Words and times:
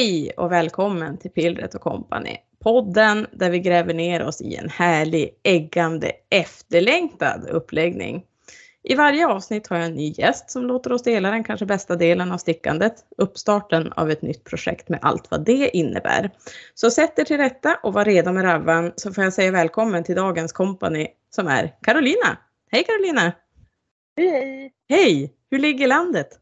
Company. 0.00 0.20
Hej 0.20 0.30
och 0.36 0.52
välkommen 0.52 1.18
till 1.18 1.30
Pillret 1.30 1.74
och 1.74 1.80
Company. 1.80 2.36
Podden 2.62 3.26
där 3.32 3.50
vi 3.50 3.58
gräver 3.58 3.94
ner 3.94 4.22
oss 4.22 4.40
i 4.40 4.56
en 4.56 4.68
härlig, 4.68 5.30
äggande, 5.42 6.12
efterlängtad 6.30 7.48
uppläggning. 7.48 8.24
I 8.82 8.94
varje 8.94 9.26
avsnitt 9.26 9.66
har 9.66 9.76
jag 9.76 9.86
en 9.86 9.94
ny 9.94 10.12
gäst 10.12 10.50
som 10.50 10.66
låter 10.66 10.92
oss 10.92 11.02
dela 11.02 11.30
den 11.30 11.44
kanske 11.44 11.66
bästa 11.66 11.96
delen 11.96 12.32
av 12.32 12.38
stickandet, 12.38 12.94
uppstarten 13.18 13.92
av 13.92 14.10
ett 14.10 14.22
nytt 14.22 14.44
projekt 14.44 14.88
med 14.88 14.98
allt 15.02 15.30
vad 15.30 15.44
det 15.44 15.76
innebär. 15.76 16.30
Så 16.74 16.90
sätt 16.90 17.18
er 17.18 17.24
till 17.24 17.36
rätta 17.36 17.76
och 17.82 17.92
var 17.92 18.04
redo 18.04 18.32
med 18.32 18.44
rabban 18.44 18.92
så 18.96 19.12
får 19.12 19.24
jag 19.24 19.32
säga 19.32 19.50
välkommen 19.50 20.04
till 20.04 20.16
dagens 20.16 20.52
kompani 20.52 21.08
som 21.30 21.46
är 21.46 21.74
Carolina. 21.82 22.38
Hej 22.70 22.84
Carolina! 22.84 23.32
Hej! 24.16 24.72
Hej! 24.88 25.34
Hur 25.50 25.58
ligger 25.58 25.86
landet? 25.86 26.39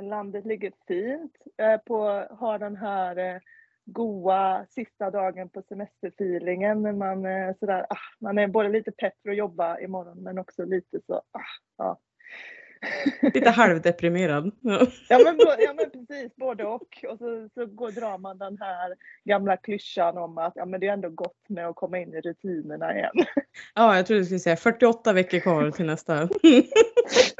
Landet 0.00 0.46
ligger 0.46 0.72
fint. 0.88 1.36
På, 1.84 2.26
har 2.30 2.58
den 2.58 2.76
här 2.76 3.16
eh, 3.16 3.40
goa 3.84 4.66
sista 4.70 5.10
dagen 5.10 5.48
på 5.48 5.62
semesterfeelingen 5.68 6.82
när 6.82 6.92
man 6.92 7.26
eh, 7.26 7.54
sådär, 7.60 7.86
ah, 7.90 7.96
man 8.20 8.38
är 8.38 8.46
både 8.48 8.68
lite 8.68 8.92
pepp 8.92 9.14
för 9.22 9.30
att 9.30 9.36
jobba 9.36 9.78
imorgon 9.78 10.22
men 10.22 10.38
också 10.38 10.64
lite 10.64 11.00
så, 11.06 11.14
ah, 11.14 11.40
ja. 11.76 12.00
Lite 13.22 13.50
halvdeprimerad. 13.50 14.50
ja, 14.60 14.78
men, 15.24 15.38
ja 15.58 15.74
men 15.74 15.90
precis, 15.90 16.36
både 16.36 16.64
och. 16.64 17.04
Och 17.08 17.18
så, 17.18 17.48
så 17.54 17.66
går, 17.66 17.90
drar 17.90 18.18
man 18.18 18.38
den 18.38 18.58
här 18.60 18.94
gamla 19.24 19.56
klyschan 19.56 20.18
om 20.18 20.38
att 20.38 20.52
ja, 20.56 20.64
men 20.64 20.80
det 20.80 20.88
är 20.88 20.92
ändå 20.92 21.08
gott 21.08 21.48
med 21.48 21.68
att 21.68 21.76
komma 21.76 21.98
in 21.98 22.14
i 22.14 22.20
rutinerna 22.20 22.96
igen. 22.96 23.12
Ja, 23.74 23.96
jag 23.96 24.06
trodde 24.06 24.20
du 24.20 24.24
skulle 24.24 24.40
säga 24.40 24.56
48 24.56 25.12
veckor 25.12 25.38
kvar 25.38 25.70
till 25.70 25.86
nästa. 25.86 26.14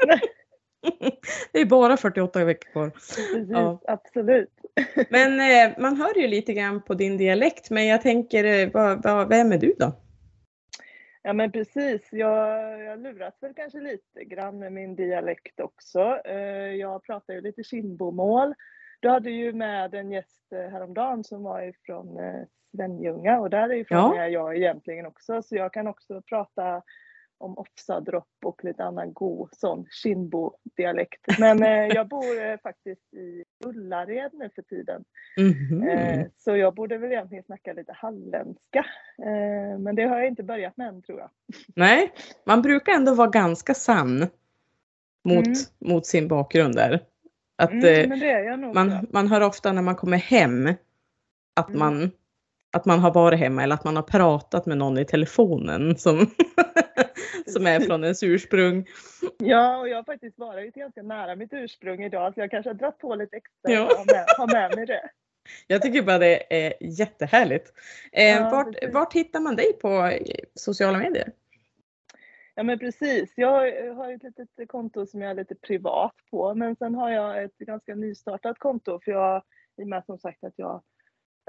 det 1.51 1.59
är 1.59 1.65
bara 1.65 1.97
48 1.97 2.45
veckor 2.45 2.71
kvar. 2.71 2.89
Precis, 2.89 3.49
ja. 3.49 3.81
absolut. 3.87 4.53
Men 5.09 5.39
eh, 5.39 5.79
man 5.79 5.97
hör 5.97 6.17
ju 6.17 6.27
lite 6.27 6.53
grann 6.53 6.81
på 6.81 6.93
din 6.93 7.17
dialekt, 7.17 7.69
men 7.69 7.87
jag 7.87 8.01
tänker, 8.01 8.43
eh, 8.43 8.69
vad, 8.73 9.03
vad, 9.03 9.29
vem 9.29 9.51
är 9.51 9.57
du 9.57 9.75
då? 9.79 9.93
Ja 11.27 11.33
men 11.33 11.51
precis, 11.51 12.09
jag, 12.11 12.81
jag 12.83 12.99
luras 12.99 13.33
väl 13.41 13.53
kanske 13.53 13.79
lite 13.79 14.23
grann 14.23 14.59
med 14.59 14.73
min 14.73 14.95
dialekt 14.95 15.59
också. 15.59 16.21
Eh, 16.25 16.75
jag 16.75 17.03
pratar 17.03 17.33
ju 17.33 17.41
lite 17.41 17.63
Kindbomål. 17.63 18.53
Du 18.99 19.09
hade 19.09 19.29
ju 19.29 19.53
med 19.53 19.93
en 19.93 20.11
gäst 20.11 20.53
eh, 20.53 20.71
häromdagen 20.71 21.23
som 21.23 21.43
var 21.43 21.61
ifrån 21.61 22.19
eh, 22.19 22.41
Svenljunga 22.75 23.39
och 23.39 23.49
därifrån 23.49 23.97
ja. 23.97 24.21
är 24.21 24.27
jag 24.27 24.57
egentligen 24.57 25.05
också 25.05 25.41
så 25.41 25.55
jag 25.55 25.73
kan 25.73 25.87
också 25.87 26.21
prata 26.21 26.81
om 27.37 27.57
Ofsadropp 27.57 28.27
och 28.45 28.63
lite 28.63 28.83
annan 28.83 29.13
god 29.13 29.49
sån 29.51 29.85
Kindbo-dialekt. 30.03 31.21
Men 31.39 31.63
eh, 31.63 31.95
jag 31.95 32.07
bor 32.07 32.45
eh, 32.45 32.57
faktiskt 32.63 33.13
i 33.13 33.43
Ullared 33.65 34.31
nu 34.33 34.49
för 34.55 34.61
tiden. 34.61 35.03
Mm 35.37 35.53
-hmm. 35.53 35.89
eh, 35.89 36.25
så 36.37 36.55
jag 36.55 36.75
borde 36.75 36.97
väl 36.97 37.11
egentligen 37.11 37.43
snacka 37.43 37.73
lite 37.73 37.93
halländska. 37.93 38.85
Eh, 39.17 39.79
men 39.79 39.95
det 39.95 40.03
har 40.03 40.17
jag 40.17 40.27
inte 40.27 40.43
börjat 40.43 40.77
med 40.77 40.87
än 40.87 41.01
tror 41.01 41.19
jag. 41.19 41.29
Nej, 41.75 42.13
man 42.43 42.61
brukar 42.61 42.93
ändå 42.93 43.13
vara 43.13 43.29
ganska 43.29 43.73
sann 43.73 44.27
mot, 45.23 45.45
mm. 45.45 45.55
mot 45.79 46.05
sin 46.05 46.27
bakgrund 46.27 46.75
där. 46.75 47.03
Att, 47.55 47.71
mm, 47.71 48.11
eh, 48.11 48.73
man, 48.73 49.07
man 49.11 49.27
hör 49.27 49.41
ofta 49.41 49.73
när 49.73 49.81
man 49.81 49.95
kommer 49.95 50.17
hem 50.17 50.73
att 51.53 51.69
mm. 51.69 51.79
man 51.79 52.11
att 52.75 52.85
man 52.85 52.99
har 52.99 53.11
varit 53.11 53.39
hemma 53.39 53.63
eller 53.63 53.75
att 53.75 53.83
man 53.83 53.95
har 53.95 54.03
pratat 54.03 54.65
med 54.65 54.77
någon 54.77 54.97
i 54.97 55.05
telefonen 55.05 55.97
som, 55.97 56.17
som 57.47 57.67
är 57.67 57.79
från 57.79 58.03
ens 58.03 58.23
ursprung. 58.23 58.85
Ja, 59.37 59.77
och 59.77 59.89
jag 59.89 59.95
har 59.95 60.03
faktiskt 60.03 60.39
varit 60.39 60.75
ganska 60.75 61.03
nära 61.03 61.35
mitt 61.35 61.53
ursprung 61.53 62.03
idag 62.03 62.33
så 62.33 62.39
jag 62.39 62.51
kanske 62.51 62.69
har 62.69 62.75
dragit 62.75 62.97
på 62.97 63.15
lite 63.15 63.37
extra 63.37 63.71
ja. 63.71 63.85
och 63.85 63.97
har 63.97 64.05
med, 64.05 64.25
har 64.37 64.47
med 64.47 64.75
mig 64.75 64.85
det. 64.85 65.09
Jag 65.67 65.81
tycker 65.81 66.01
bara 66.01 66.17
det 66.17 66.65
är 66.65 66.73
jättehärligt. 66.81 67.73
Eh, 68.11 68.23
ja, 68.23 68.49
vart, 68.49 68.93
vart 68.93 69.13
hittar 69.13 69.39
man 69.39 69.55
dig 69.55 69.73
på 69.73 70.11
sociala 70.55 70.97
medier? 70.97 71.31
Ja 72.55 72.63
men 72.63 72.79
precis. 72.79 73.33
Jag 73.35 73.51
har 73.95 74.11
ett 74.11 74.23
litet 74.23 74.67
konto 74.67 75.05
som 75.05 75.21
jag 75.21 75.31
är 75.31 75.35
lite 75.35 75.55
privat 75.55 76.15
på 76.31 76.55
men 76.55 76.75
sen 76.75 76.95
har 76.95 77.09
jag 77.09 77.43
ett 77.43 77.57
ganska 77.57 77.95
nystartat 77.95 78.59
konto 78.59 78.99
för 79.03 79.11
jag, 79.11 79.43
i 79.77 79.83
och 79.83 79.87
med 79.87 80.05
som 80.05 80.17
sagt 80.17 80.43
att 80.43 80.53
jag 80.55 80.75
eh, 80.75 80.81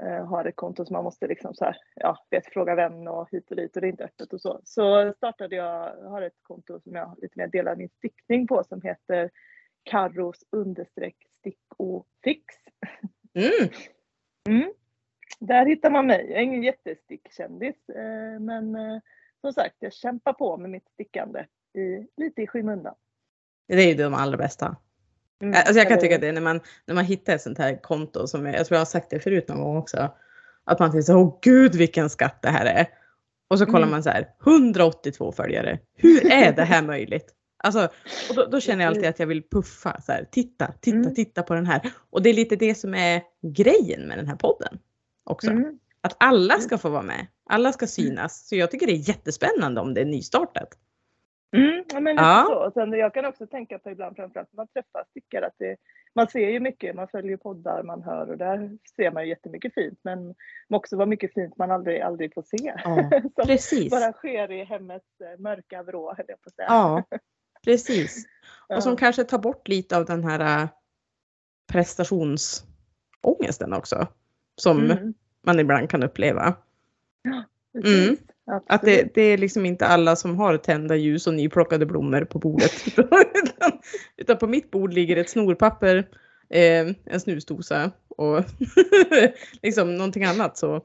har 0.03 0.45
ett 0.45 0.55
konto 0.55 0.85
som 0.85 0.93
man 0.93 1.03
måste 1.03 1.27
liksom 1.27 1.53
så 1.53 1.65
här, 1.65 1.77
ja, 1.95 2.25
vet, 2.29 2.53
fråga 2.53 2.75
vän 2.75 3.07
och 3.07 3.29
hit 3.31 3.49
och 3.49 3.55
dit 3.55 3.75
och 3.75 3.81
det 3.81 3.87
är 3.87 3.89
inte 3.89 4.03
öppet 4.03 4.33
och 4.33 4.41
så. 4.41 4.61
Så 4.63 5.13
startade 5.17 5.55
jag, 5.55 5.95
har 6.09 6.21
ett 6.21 6.39
konto 6.41 6.79
som 6.79 6.95
jag 6.95 7.17
lite 7.21 7.39
mer 7.39 7.47
delar 7.47 7.75
min 7.75 7.89
stickning 7.89 8.47
på 8.47 8.63
som 8.63 8.81
heter 8.81 9.29
Carros 9.83 10.43
understreck 10.51 11.15
stick 11.39 11.59
och 11.77 12.07
fix. 12.23 12.55
Mm. 13.33 13.69
Mm. 14.49 14.73
Där 15.39 15.65
hittar 15.65 15.91
man 15.91 16.07
mig. 16.07 16.25
Jag 16.29 16.39
är 16.39 16.43
ingen 16.43 16.63
jättestickkändis 16.63 17.89
eh, 17.89 18.39
men 18.39 18.75
eh, 18.75 18.99
som 19.41 19.53
sagt 19.53 19.75
jag 19.79 19.93
kämpar 19.93 20.33
på 20.33 20.57
med 20.57 20.69
mitt 20.69 20.89
stickande 20.89 21.45
i, 21.73 22.07
lite 22.17 22.41
i 22.41 22.47
skymundan. 22.47 22.95
Det 23.67 23.73
är 23.73 23.87
ju 23.87 23.93
de 23.93 24.13
allra 24.13 24.37
bästa. 24.37 24.75
Mm, 25.41 25.55
alltså 25.57 25.73
jag 25.73 25.87
kan 25.87 25.99
tycka 25.99 26.17
det 26.17 26.31
när 26.31 26.41
man, 26.41 26.59
när 26.85 26.95
man 26.95 27.05
hittar 27.05 27.35
ett 27.35 27.41
sånt 27.41 27.57
här 27.57 27.81
konto 27.81 28.27
som 28.27 28.45
jag, 28.45 28.55
jag 28.55 28.67
tror 28.67 28.75
jag 28.75 28.79
har 28.79 28.85
sagt 28.85 29.09
det 29.09 29.19
förut 29.19 29.47
någon 29.47 29.61
gång 29.61 29.77
också. 29.77 30.13
Att 30.63 30.79
man 30.79 30.91
tänker 30.91 31.05
så 31.05 31.17
åh 31.17 31.39
gud 31.41 31.75
vilken 31.75 32.09
skatt 32.09 32.39
det 32.41 32.49
här 32.49 32.65
är. 32.65 32.87
Och 33.49 33.59
så 33.59 33.65
kollar 33.65 33.77
mm. 33.77 33.89
man 33.89 34.03
så 34.03 34.09
här, 34.09 34.27
182 34.45 35.31
följare. 35.31 35.79
Hur 35.95 36.31
är 36.31 36.51
det 36.51 36.63
här 36.63 36.81
möjligt? 36.81 37.33
Alltså, 37.63 37.89
och 38.29 38.35
då, 38.35 38.45
då, 38.45 38.59
känner 38.59 38.83
jag 38.83 38.91
alltid 38.91 39.05
att 39.05 39.19
jag 39.19 39.27
vill 39.27 39.43
puffa 39.43 40.01
så 40.01 40.11
här, 40.11 40.27
titta, 40.31 40.73
titta, 40.81 40.97
mm. 40.97 41.15
titta 41.15 41.43
på 41.43 41.53
den 41.53 41.65
här. 41.65 41.91
Och 42.09 42.21
det 42.21 42.29
är 42.29 42.33
lite 42.33 42.55
det 42.55 42.75
som 42.75 42.93
är 42.93 43.21
grejen 43.41 44.07
med 44.07 44.17
den 44.17 44.27
här 44.27 44.35
podden 44.35 44.79
också. 45.23 45.51
Mm. 45.51 45.79
Att 46.01 46.15
alla 46.19 46.53
mm. 46.53 46.63
ska 46.63 46.77
få 46.77 46.89
vara 46.89 47.01
med. 47.01 47.27
Alla 47.49 47.73
ska 47.73 47.87
synas. 47.87 48.47
Så 48.47 48.55
jag 48.55 48.71
tycker 48.71 48.87
det 48.87 48.93
är 48.93 49.09
jättespännande 49.09 49.81
om 49.81 49.93
det 49.93 50.01
är 50.01 50.05
nystartat. 50.05 50.69
Mm, 51.55 51.83
ja, 51.93 51.99
men 51.99 52.15
ja. 52.15 52.45
så. 52.49 52.71
Sen, 52.73 52.93
jag 52.93 53.13
kan 53.13 53.25
också 53.25 53.47
tänka 53.47 53.79
på 53.79 53.89
ibland 53.89 54.15
framförallt 54.15 54.49
när 54.51 54.57
man 54.57 54.67
träffar 54.67 55.03
stickare 55.09 55.47
att 55.47 55.55
det, 55.57 55.77
man 56.15 56.27
ser 56.27 56.49
ju 56.49 56.59
mycket, 56.59 56.95
man 56.95 57.07
följer 57.07 57.37
poddar, 57.37 57.83
man 57.83 58.03
hör 58.03 58.29
och 58.29 58.37
där 58.37 58.77
ser 58.95 59.11
man 59.11 59.23
ju 59.23 59.29
jättemycket 59.29 59.73
fint 59.73 59.99
men 60.03 60.35
också 60.69 60.97
vad 60.97 61.07
mycket 61.07 61.33
fint 61.33 61.57
man 61.57 61.71
aldrig, 61.71 62.01
aldrig 62.01 62.33
får 62.33 62.41
se. 62.41 62.73
Ja, 62.83 63.09
precis. 63.45 63.91
bara 63.91 64.13
sker 64.13 64.51
i 64.51 64.63
hemmets 64.63 65.21
eh, 65.21 65.39
mörka 65.39 65.83
vrå 65.83 66.13
höll 66.13 66.25
jag 66.27 66.41
på 66.41 66.47
att 66.47 66.55
säga. 66.55 66.67
Ja, 66.67 67.03
precis. 67.65 68.25
Och 68.75 68.83
som 68.83 68.97
kanske 68.97 69.23
tar 69.23 69.39
bort 69.39 69.67
lite 69.67 69.97
av 69.97 70.05
den 70.05 70.23
här 70.23 70.63
äh, 70.63 70.69
prestationsångesten 71.71 73.73
också. 73.73 74.07
Som 74.55 74.91
mm. 74.91 75.13
man 75.45 75.59
ibland 75.59 75.89
kan 75.89 76.03
uppleva. 76.03 76.55
Ja, 77.21 77.43
precis. 77.73 78.07
Mm. 78.07 78.17
Att 78.47 78.81
det, 78.81 79.13
det, 79.13 79.21
är 79.21 79.37
liksom 79.37 79.65
inte 79.65 79.87
alla 79.87 80.15
som 80.15 80.35
har 80.39 80.57
tända 80.57 80.95
ljus 80.95 81.27
och 81.27 81.33
nyplockade 81.33 81.85
blommor 81.85 82.25
på 82.25 82.39
bordet. 82.39 82.87
utan, 82.87 83.79
utan, 84.17 84.37
på 84.37 84.47
mitt 84.47 84.71
bord 84.71 84.93
ligger 84.93 85.17
ett 85.17 85.29
snorpapper, 85.29 86.07
eh, 86.49 86.87
en 87.05 87.19
snusdosa 87.19 87.91
och 88.07 88.43
liksom 89.61 89.95
någonting 89.95 90.23
annat. 90.23 90.57
Så. 90.57 90.81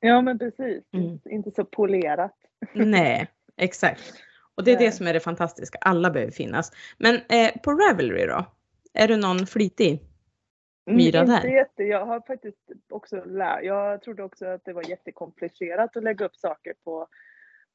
Ja 0.00 0.22
men 0.22 0.38
precis, 0.38 0.82
mm. 0.92 1.18
inte 1.30 1.50
så 1.50 1.64
polerat. 1.64 2.34
Nej, 2.72 3.26
exakt. 3.56 4.02
Och 4.54 4.64
det 4.64 4.70
är 4.72 4.76
Nej. 4.76 4.86
det 4.86 4.92
som 4.92 5.06
är 5.06 5.12
det 5.12 5.20
fantastiska, 5.20 5.78
alla 5.80 6.10
behöver 6.10 6.32
finnas. 6.32 6.72
Men 6.98 7.14
eh, 7.14 7.50
på 7.62 7.70
Ravelry 7.72 8.26
då? 8.26 8.44
Är 8.94 9.08
du 9.08 9.16
någon 9.16 9.46
flitig? 9.46 10.00
Myra 10.86 11.18
mm, 11.18 11.30
där? 11.30 11.48
Jätte, 11.48 11.82
jag 11.82 12.06
har 12.06 12.20
faktiskt 12.20 12.70
också 12.90 13.24
lärt, 13.24 13.64
jag 13.64 14.02
trodde 14.02 14.22
också 14.22 14.46
att 14.46 14.64
det 14.64 14.72
var 14.72 14.88
jättekomplicerat 14.88 15.96
att 15.96 16.02
lägga 16.02 16.26
upp 16.26 16.36
saker 16.36 16.74
på, 16.84 17.08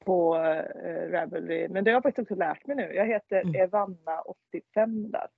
på 0.04 0.36
uh, 0.36 1.10
Ravelry. 1.10 1.68
Men 1.68 1.84
det 1.84 1.90
har 1.90 1.96
jag 1.96 2.02
faktiskt 2.02 2.22
också 2.22 2.34
lärt 2.34 2.66
mig 2.66 2.76
nu. 2.76 2.94
Jag 2.94 3.06
heter 3.06 3.40
mm. 3.40 3.54
Evanna85 3.54 5.10
där. 5.10 5.28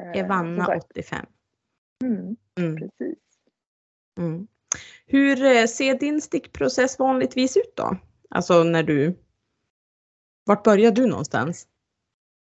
Uh, 0.00 0.24
Evanna85. 0.24 1.26
Mm, 2.04 2.36
mm, 2.58 2.76
Precis. 2.76 3.18
Mm. 4.18 4.46
Hur 5.06 5.44
eh, 5.44 5.66
ser 5.66 5.94
din 5.94 6.20
stickprocess 6.20 6.98
vanligtvis 6.98 7.56
ut 7.56 7.76
då? 7.76 7.96
Alltså 8.30 8.62
när 8.62 8.82
du... 8.82 9.18
Vart 10.46 10.64
börjar 10.64 10.90
du 10.90 11.06
någonstans? 11.06 11.66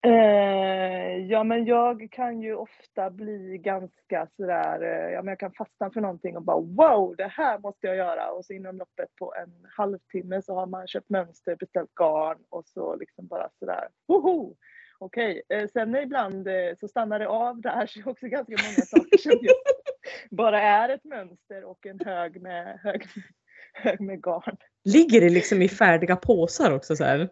Eh, 0.05 0.82
Eh, 1.03 1.17
ja 1.17 1.43
men 1.43 1.65
jag 1.65 2.07
kan 2.11 2.41
ju 2.41 2.55
ofta 2.55 3.09
bli 3.09 3.57
ganska 3.57 4.27
sådär, 4.35 4.81
eh, 4.81 5.13
ja 5.13 5.21
men 5.21 5.31
jag 5.31 5.39
kan 5.39 5.53
fastna 5.53 5.91
för 5.91 6.01
någonting 6.01 6.37
och 6.37 6.43
bara 6.43 6.59
wow 6.59 7.15
det 7.15 7.27
här 7.27 7.59
måste 7.59 7.87
jag 7.87 7.95
göra 7.95 8.31
och 8.31 8.45
så 8.45 8.53
inom 8.53 8.77
loppet 8.77 9.15
på 9.19 9.33
en 9.35 9.65
halvtimme 9.77 10.41
så 10.41 10.55
har 10.55 10.65
man 10.65 10.87
köpt 10.87 11.09
mönster, 11.09 11.55
beställt 11.55 11.95
garn 11.95 12.37
och 12.49 12.67
så 12.67 12.95
liksom 12.95 13.27
bara 13.27 13.49
sådär 13.59 13.87
woho! 14.07 14.55
Okej, 14.99 15.41
okay. 15.49 15.67
sen 15.67 15.95
ibland 15.95 16.47
så 16.79 16.87
stannar 16.87 17.19
det 17.19 17.27
av 17.27 17.61
där 17.61 17.85
så 17.87 18.09
också 18.09 18.27
ganska 18.27 18.55
många 18.63 18.85
saker 18.85 19.17
som 19.17 19.31
just 19.31 19.63
bara 20.31 20.61
är 20.61 20.89
ett 20.89 21.03
mönster 21.03 21.63
och 21.63 21.85
en 21.85 21.99
hög 21.99 22.41
med, 22.41 22.79
hög, 22.83 23.05
hög 23.73 24.01
med 24.01 24.23
garn. 24.23 24.57
Ligger 24.85 25.21
det 25.21 25.29
liksom 25.29 25.61
i 25.61 25.69
färdiga 25.69 26.15
påsar 26.15 26.75
också 26.75 26.95
så 26.95 27.03
här? 27.03 27.29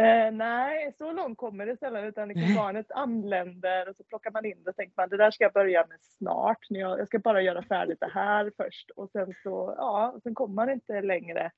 Eh, 0.00 0.32
nej, 0.32 0.92
så 0.98 1.12
långt 1.12 1.38
kommer 1.38 1.66
det 1.66 1.76
sällan 1.76 2.04
utan 2.04 2.28
liksom 2.28 2.54
barnet 2.54 2.92
anländer 2.92 3.88
och 3.88 3.96
så 3.96 4.04
plockar 4.04 4.30
man 4.30 4.44
in 4.44 4.62
det 4.64 4.70
och 4.70 4.76
tänker 4.76 4.94
man 4.96 5.08
det 5.08 5.16
där 5.16 5.30
ska 5.30 5.44
jag 5.44 5.52
börja 5.52 5.86
med 5.86 5.98
snart. 6.00 6.58
Jag, 6.68 6.98
jag 6.98 7.08
ska 7.08 7.18
bara 7.18 7.42
göra 7.42 7.62
färdigt 7.62 8.00
det 8.00 8.10
här 8.14 8.52
först 8.56 8.90
och 8.90 9.10
sen 9.10 9.34
så, 9.42 9.74
ja, 9.76 10.18
sen 10.22 10.34
kommer 10.34 10.54
man 10.54 10.70
inte 10.70 11.00
längre. 11.00 11.50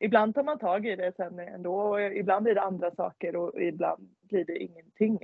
Ibland 0.00 0.34
tar 0.34 0.42
man 0.42 0.58
tag 0.58 0.86
i 0.86 0.96
det 0.96 1.16
sen 1.16 1.38
ändå 1.38 1.74
och 1.74 2.00
ibland 2.02 2.44
blir 2.44 2.54
det 2.54 2.62
andra 2.62 2.90
saker 2.90 3.36
och 3.36 3.62
ibland 3.62 4.08
blir 4.22 4.44
det 4.44 4.58
ingenting. 4.58 5.18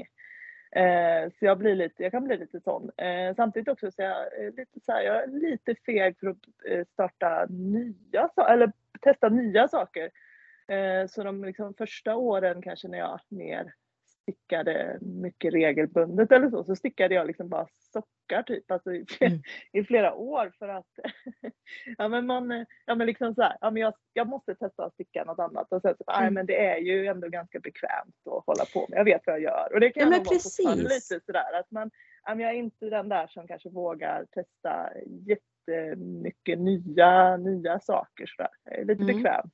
Eh, 0.76 1.30
så 1.38 1.44
jag, 1.44 1.58
blir 1.58 1.74
lite, 1.74 2.02
jag 2.02 2.12
kan 2.12 2.24
bli 2.24 2.36
lite 2.36 2.60
sån. 2.60 2.90
Eh, 2.96 3.34
samtidigt 3.36 3.68
också 3.68 3.90
så 3.90 4.02
jag, 4.02 4.16
lite 4.56 4.80
så 4.80 4.92
här, 4.92 5.02
jag 5.02 5.22
är 5.22 5.26
lite 5.26 5.74
feg 5.86 6.18
för 6.18 6.26
att 6.26 6.36
eh, 6.68 6.84
starta 6.92 7.46
nya, 7.50 8.28
eller 8.48 8.72
testa 9.00 9.28
nya 9.28 9.68
saker. 9.68 10.10
Eh, 10.68 11.06
så 11.06 11.22
de 11.22 11.44
liksom 11.44 11.74
första 11.74 12.16
åren 12.16 12.62
kanske 12.62 12.88
när 12.88 12.98
jag 12.98 13.20
mer 13.28 13.74
stickade 14.24 14.98
mycket 15.00 15.54
regelbundet 15.54 16.32
eller 16.32 16.50
så, 16.50 16.64
så 16.64 16.76
stickade 16.76 17.14
jag 17.14 17.26
liksom 17.26 17.48
bara 17.48 17.66
sockar 17.92 18.42
typ, 18.42 18.70
alltså 18.70 18.92
i, 18.92 19.06
mm. 19.20 19.38
i 19.72 19.84
flera 19.84 20.14
år 20.14 20.52
för 20.58 20.68
att 20.68 20.86
ja 21.98 22.08
men 22.08 22.26
man, 22.26 22.66
ja 22.86 22.94
men 22.94 23.06
liksom 23.06 23.34
så 23.34 23.42
här, 23.42 23.56
ja 23.60 23.70
men 23.70 23.82
jag, 23.82 23.94
jag 24.12 24.28
måste 24.28 24.54
testa 24.54 24.84
att 24.84 24.94
sticka 24.94 25.24
något 25.24 25.38
annat 25.38 25.72
och 25.72 25.82
sen 25.82 25.94
så, 25.98 26.10
mm. 26.10 26.22
nej 26.22 26.30
men 26.30 26.46
det 26.46 26.66
är 26.66 26.76
ju 26.76 27.06
ändå 27.06 27.28
ganska 27.28 27.60
bekvämt 27.60 28.26
att 28.26 28.46
hålla 28.46 28.64
på 28.74 28.86
med, 28.88 28.98
jag 28.98 29.04
vet 29.04 29.22
vad 29.26 29.34
jag 29.34 29.42
gör 29.42 29.72
och 29.74 29.80
det 29.80 29.90
kan 29.90 30.02
ja, 30.02 30.16
nog 30.16 30.26
vara 30.64 30.74
lite 30.74 31.20
sådär 31.26 31.58
att 31.60 31.70
man, 31.70 31.90
ja 32.24 32.34
men 32.34 32.40
jag 32.40 32.50
är 32.54 32.58
inte 32.58 32.86
den 32.86 33.08
där 33.08 33.26
som 33.26 33.46
kanske 33.46 33.68
vågar 33.68 34.24
testa 34.24 34.90
jättemycket 35.06 36.58
nya, 36.58 37.36
nya 37.36 37.80
saker 37.80 38.26
sådär, 38.26 38.50
jag 38.64 38.78
är 38.78 38.84
lite 38.84 39.02
mm. 39.02 39.16
bekväm. 39.16 39.50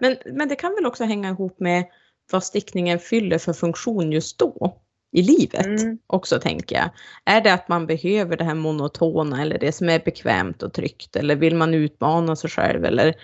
Men, 0.00 0.16
men 0.26 0.48
det 0.48 0.56
kan 0.56 0.74
väl 0.74 0.86
också 0.86 1.04
hänga 1.04 1.28
ihop 1.28 1.60
med 1.60 1.84
vad 2.32 2.44
stickningen 2.44 2.98
fyller 2.98 3.38
för 3.38 3.52
funktion 3.52 4.12
just 4.12 4.38
då 4.38 4.82
i 5.12 5.22
livet 5.22 5.66
mm. 5.66 5.98
också 6.06 6.40
tänker 6.40 6.76
jag. 6.76 6.90
Är 7.24 7.40
det 7.40 7.52
att 7.52 7.68
man 7.68 7.86
behöver 7.86 8.36
det 8.36 8.44
här 8.44 8.54
monotona 8.54 9.42
eller 9.42 9.58
det 9.58 9.72
som 9.72 9.88
är 9.88 9.98
bekvämt 9.98 10.62
och 10.62 10.72
tryggt 10.72 11.16
eller 11.16 11.36
vill 11.36 11.56
man 11.56 11.74
utmana 11.74 12.36
sig 12.36 12.50
själv 12.50 12.84
eller 12.84 13.14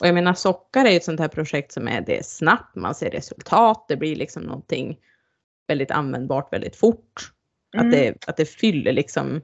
och 0.00 0.06
jag 0.06 0.14
menar 0.14 0.34
sockar 0.34 0.84
är 0.84 0.96
ett 0.96 1.04
sånt 1.04 1.20
här 1.20 1.28
projekt 1.28 1.72
som 1.72 1.88
är 1.88 2.00
det 2.00 2.26
snabbt, 2.26 2.76
man 2.76 2.94
ser 2.94 3.10
resultat, 3.10 3.84
det 3.88 3.96
blir 3.96 4.16
liksom 4.16 4.42
någonting 4.42 4.98
väldigt 5.68 5.90
användbart 5.90 6.52
väldigt 6.52 6.76
fort. 6.76 7.32
Mm. 7.74 7.86
Att, 7.86 7.92
det, 7.92 8.28
att 8.28 8.36
det 8.36 8.44
fyller 8.44 8.92
liksom 8.92 9.40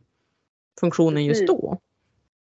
funktionen 0.81 1.25
just 1.25 1.47
då. 1.47 1.79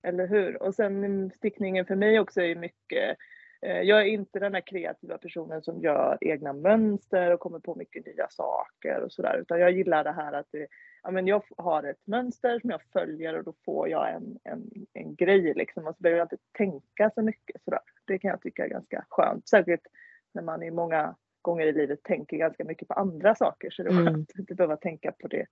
Eller 0.04 0.28
hur? 0.28 0.64
Och 0.64 0.76
sen 0.76 1.32
stickningen 1.38 1.86
för 1.86 1.96
mig 1.96 2.20
också 2.20 2.42
är 2.42 2.56
mycket 2.56 3.18
jag 3.62 4.02
är 4.02 4.06
inte 4.06 4.40
den 4.40 4.54
här 4.54 4.62
kreativa 4.62 5.18
personen 5.18 5.62
som 5.62 5.82
gör 5.82 6.18
egna 6.22 6.54
mönster 6.54 7.32
och 7.34 7.40
kommer 7.40 7.60
på 7.60 7.76
mycket 7.76 8.06
nya 8.06 8.28
saker 8.30 9.02
och 9.02 9.12
sådär. 9.12 9.38
Utan 9.42 9.60
jag 9.60 9.72
gillar 9.72 10.04
det 10.04 10.12
här 10.12 10.34
att 10.34 10.48
det, 10.52 10.68
ja, 11.04 11.12
men 11.12 11.28
jag 11.28 11.44
har 11.58 11.84
ett 11.84 12.08
mönster 12.08 12.60
som 12.60 12.70
jag 12.70 12.82
följer 12.94 13.38
och 13.38 13.44
då 13.44 13.54
får 13.66 13.90
jag 13.90 14.14
en, 14.14 14.40
en, 14.44 14.70
en 14.94 15.16
grej 15.16 15.54
liksom. 15.54 15.88
Och 15.88 15.96
så 15.96 16.02
behöver 16.02 16.20
jag 16.20 16.26
inte 16.26 16.44
tänka 16.58 17.12
så 17.16 17.22
mycket 17.22 17.64
sådär. 17.64 17.82
Det 18.06 18.20
kan 18.20 18.30
jag 18.30 18.42
tycka 18.42 18.66
är 18.66 18.70
ganska 18.70 19.06
skönt. 19.10 19.48
Särskilt 19.48 19.88
när 20.34 20.42
man 20.42 20.64
i 20.64 20.72
många 20.72 21.16
gånger 21.42 21.66
i 21.66 21.74
livet 21.74 22.04
tänker 22.04 22.38
ganska 22.38 22.64
mycket 22.64 22.88
på 22.88 22.94
andra 22.94 23.36
saker. 23.36 23.70
Så 23.70 23.84
det 23.84 23.90
är 23.90 23.94
skönt 23.94 24.08
mm. 24.08 24.22
att 24.22 24.40
inte 24.40 24.56
behöva 24.56 24.78
tänka 24.78 25.12
på 25.12 25.28
det, 25.28 25.46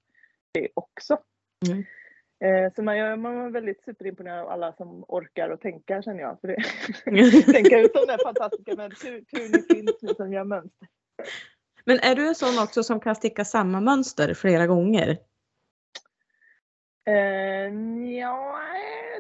det 0.52 0.70
också. 0.74 1.18
Mm. 1.68 1.84
Eh, 2.40 2.74
så 2.76 2.84
man, 2.84 2.98
gör, 2.98 3.16
man 3.16 3.38
är 3.38 3.50
väldigt 3.50 3.84
superimponerad 3.84 4.40
av 4.40 4.50
alla 4.50 4.74
som 4.74 5.06
orkar 5.08 5.50
och 5.50 5.62
tänka 5.62 6.02
känner 6.02 6.20
jag. 6.20 6.42
För 6.42 6.48
det, 6.48 7.44
tänka 7.54 7.80
ut 7.80 7.94
de 7.94 8.06
där 8.06 8.24
fantastiska 8.24 8.76
men 8.76 8.92
tur, 8.92 9.22
tur 9.22 9.50
ni 9.50 9.76
finns 9.76 10.02
ni 10.02 10.16
som 10.16 10.34
gör 10.34 10.44
mönster. 10.44 10.88
Men 11.86 12.00
är 12.00 12.16
du 12.16 12.28
en 12.28 12.36
sån 12.36 12.64
också 12.64 12.84
som 12.84 13.00
kan 13.00 13.16
sticka 13.16 13.46
samma 13.46 13.82
mönster 13.82 14.34
flera 14.34 14.68
gånger? 14.68 15.18
Eh, 17.08 17.74
ja, 18.20 18.60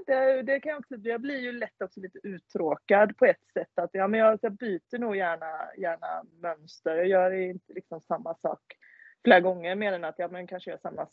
det, 0.07 0.41
det, 0.41 0.59
kan 0.59 0.69
jag 0.69 0.79
också 0.79 0.95
Jag 0.95 1.21
blir 1.21 1.39
ju 1.39 1.51
lätt 1.51 1.81
också 1.83 1.99
lite 1.99 2.19
uttråkad 2.23 3.17
på 3.17 3.25
ett 3.25 3.51
sätt. 3.53 3.71
Att, 3.75 3.89
ja, 3.93 4.07
men 4.07 4.19
jag, 4.19 4.39
jag 4.41 4.51
byter 4.51 4.97
nog 4.97 5.15
gärna, 5.15 5.75
gärna 5.77 6.23
mönster. 6.41 6.95
Jag 6.95 7.07
gör 7.07 7.31
inte 7.31 7.73
liksom 7.73 8.01
samma 8.01 8.35
sak 8.35 8.61
flera 9.23 9.39
gånger 9.39 9.75
mer 9.75 9.93
än 9.93 10.03
att 10.03 10.19
jag 10.19 10.31
men 10.31 10.47
kanske 10.47 10.71
gör 10.71 10.77
samma 10.77 11.07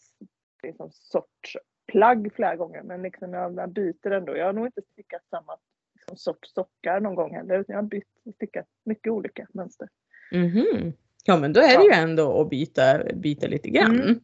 liksom, 0.63 0.91
sorts 0.93 1.57
plagg 1.87 2.33
flera 2.35 2.57
gånger 2.57 2.83
men 2.83 3.03
liksom 3.03 3.33
jag, 3.33 3.55
jag 3.57 3.73
byter 3.73 4.11
ändå. 4.11 4.37
Jag 4.37 4.47
har 4.47 4.53
nog 4.53 4.67
inte 4.67 4.83
stickat 4.93 5.23
samma 5.31 5.57
liksom, 5.95 6.17
sorts 6.17 6.55
sockar 6.55 7.01
någon 7.01 7.15
gång 7.15 7.35
heller 7.35 7.59
utan 7.59 7.75
jag 7.75 7.83
har 7.83 7.89
bytt, 7.89 8.09
stickat 8.35 8.67
mycket 8.85 9.13
olika 9.13 9.47
mönster. 9.55 9.89
Mm 10.33 10.49
-hmm. 10.49 10.93
Ja 11.25 11.37
men 11.37 11.53
då 11.53 11.61
är 11.61 11.79
det 11.79 11.85
ju 11.85 12.03
ändå 12.03 12.41
att 12.41 12.51
byta, 12.51 13.05
byta 13.15 13.47
lite 13.47 13.71
grann. 13.71 14.01
Mm. 14.01 14.21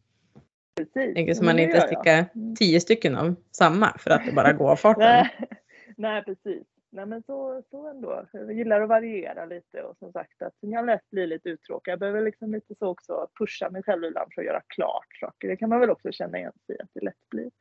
Precis. 0.75 1.15
Tänker 1.15 1.33
så 1.33 1.43
man 1.43 1.59
inte 1.59 1.81
stickar 1.81 2.25
mm. 2.35 2.55
tio 2.55 2.79
stycken 2.79 3.15
av 3.15 3.35
samma 3.51 3.97
för 3.97 4.11
att 4.11 4.25
det 4.25 4.31
bara 4.31 4.53
går 4.53 4.71
av 4.71 4.75
farten. 4.75 5.03
Nej. 5.03 5.29
Nej 5.97 6.23
precis 6.23 6.70
nej 6.91 7.05
men 7.05 7.23
så, 7.23 7.63
så 7.71 7.87
ändå. 7.87 8.27
Jag 8.31 8.53
gillar 8.53 8.81
att 8.81 8.89
variera 8.89 9.45
lite 9.45 9.83
och 9.83 9.97
som 9.97 10.11
sagt 10.11 10.41
att 10.41 10.53
jag 10.59 10.85
lätt 10.85 11.09
blir 11.09 11.27
lite 11.27 11.49
uttråkad. 11.49 11.91
Jag 11.91 11.99
behöver 11.99 12.21
liksom 12.21 12.53
lite 12.53 12.75
så 12.75 12.87
också 12.87 13.29
pusha 13.39 13.69
mig 13.69 13.83
själv 13.83 14.03
ibland 14.03 14.33
för 14.33 14.41
att 14.41 14.45
göra 14.45 14.61
klart 14.67 15.17
saker. 15.19 15.47
Det 15.47 15.57
kan 15.57 15.69
man 15.69 15.79
väl 15.79 15.89
också 15.89 16.11
känna 16.11 16.37
igen 16.37 16.53
sig 16.65 16.75
i 16.75 16.81
att 16.81 16.89
det 16.93 17.01
lätt 17.01 17.29
blir 17.29 17.51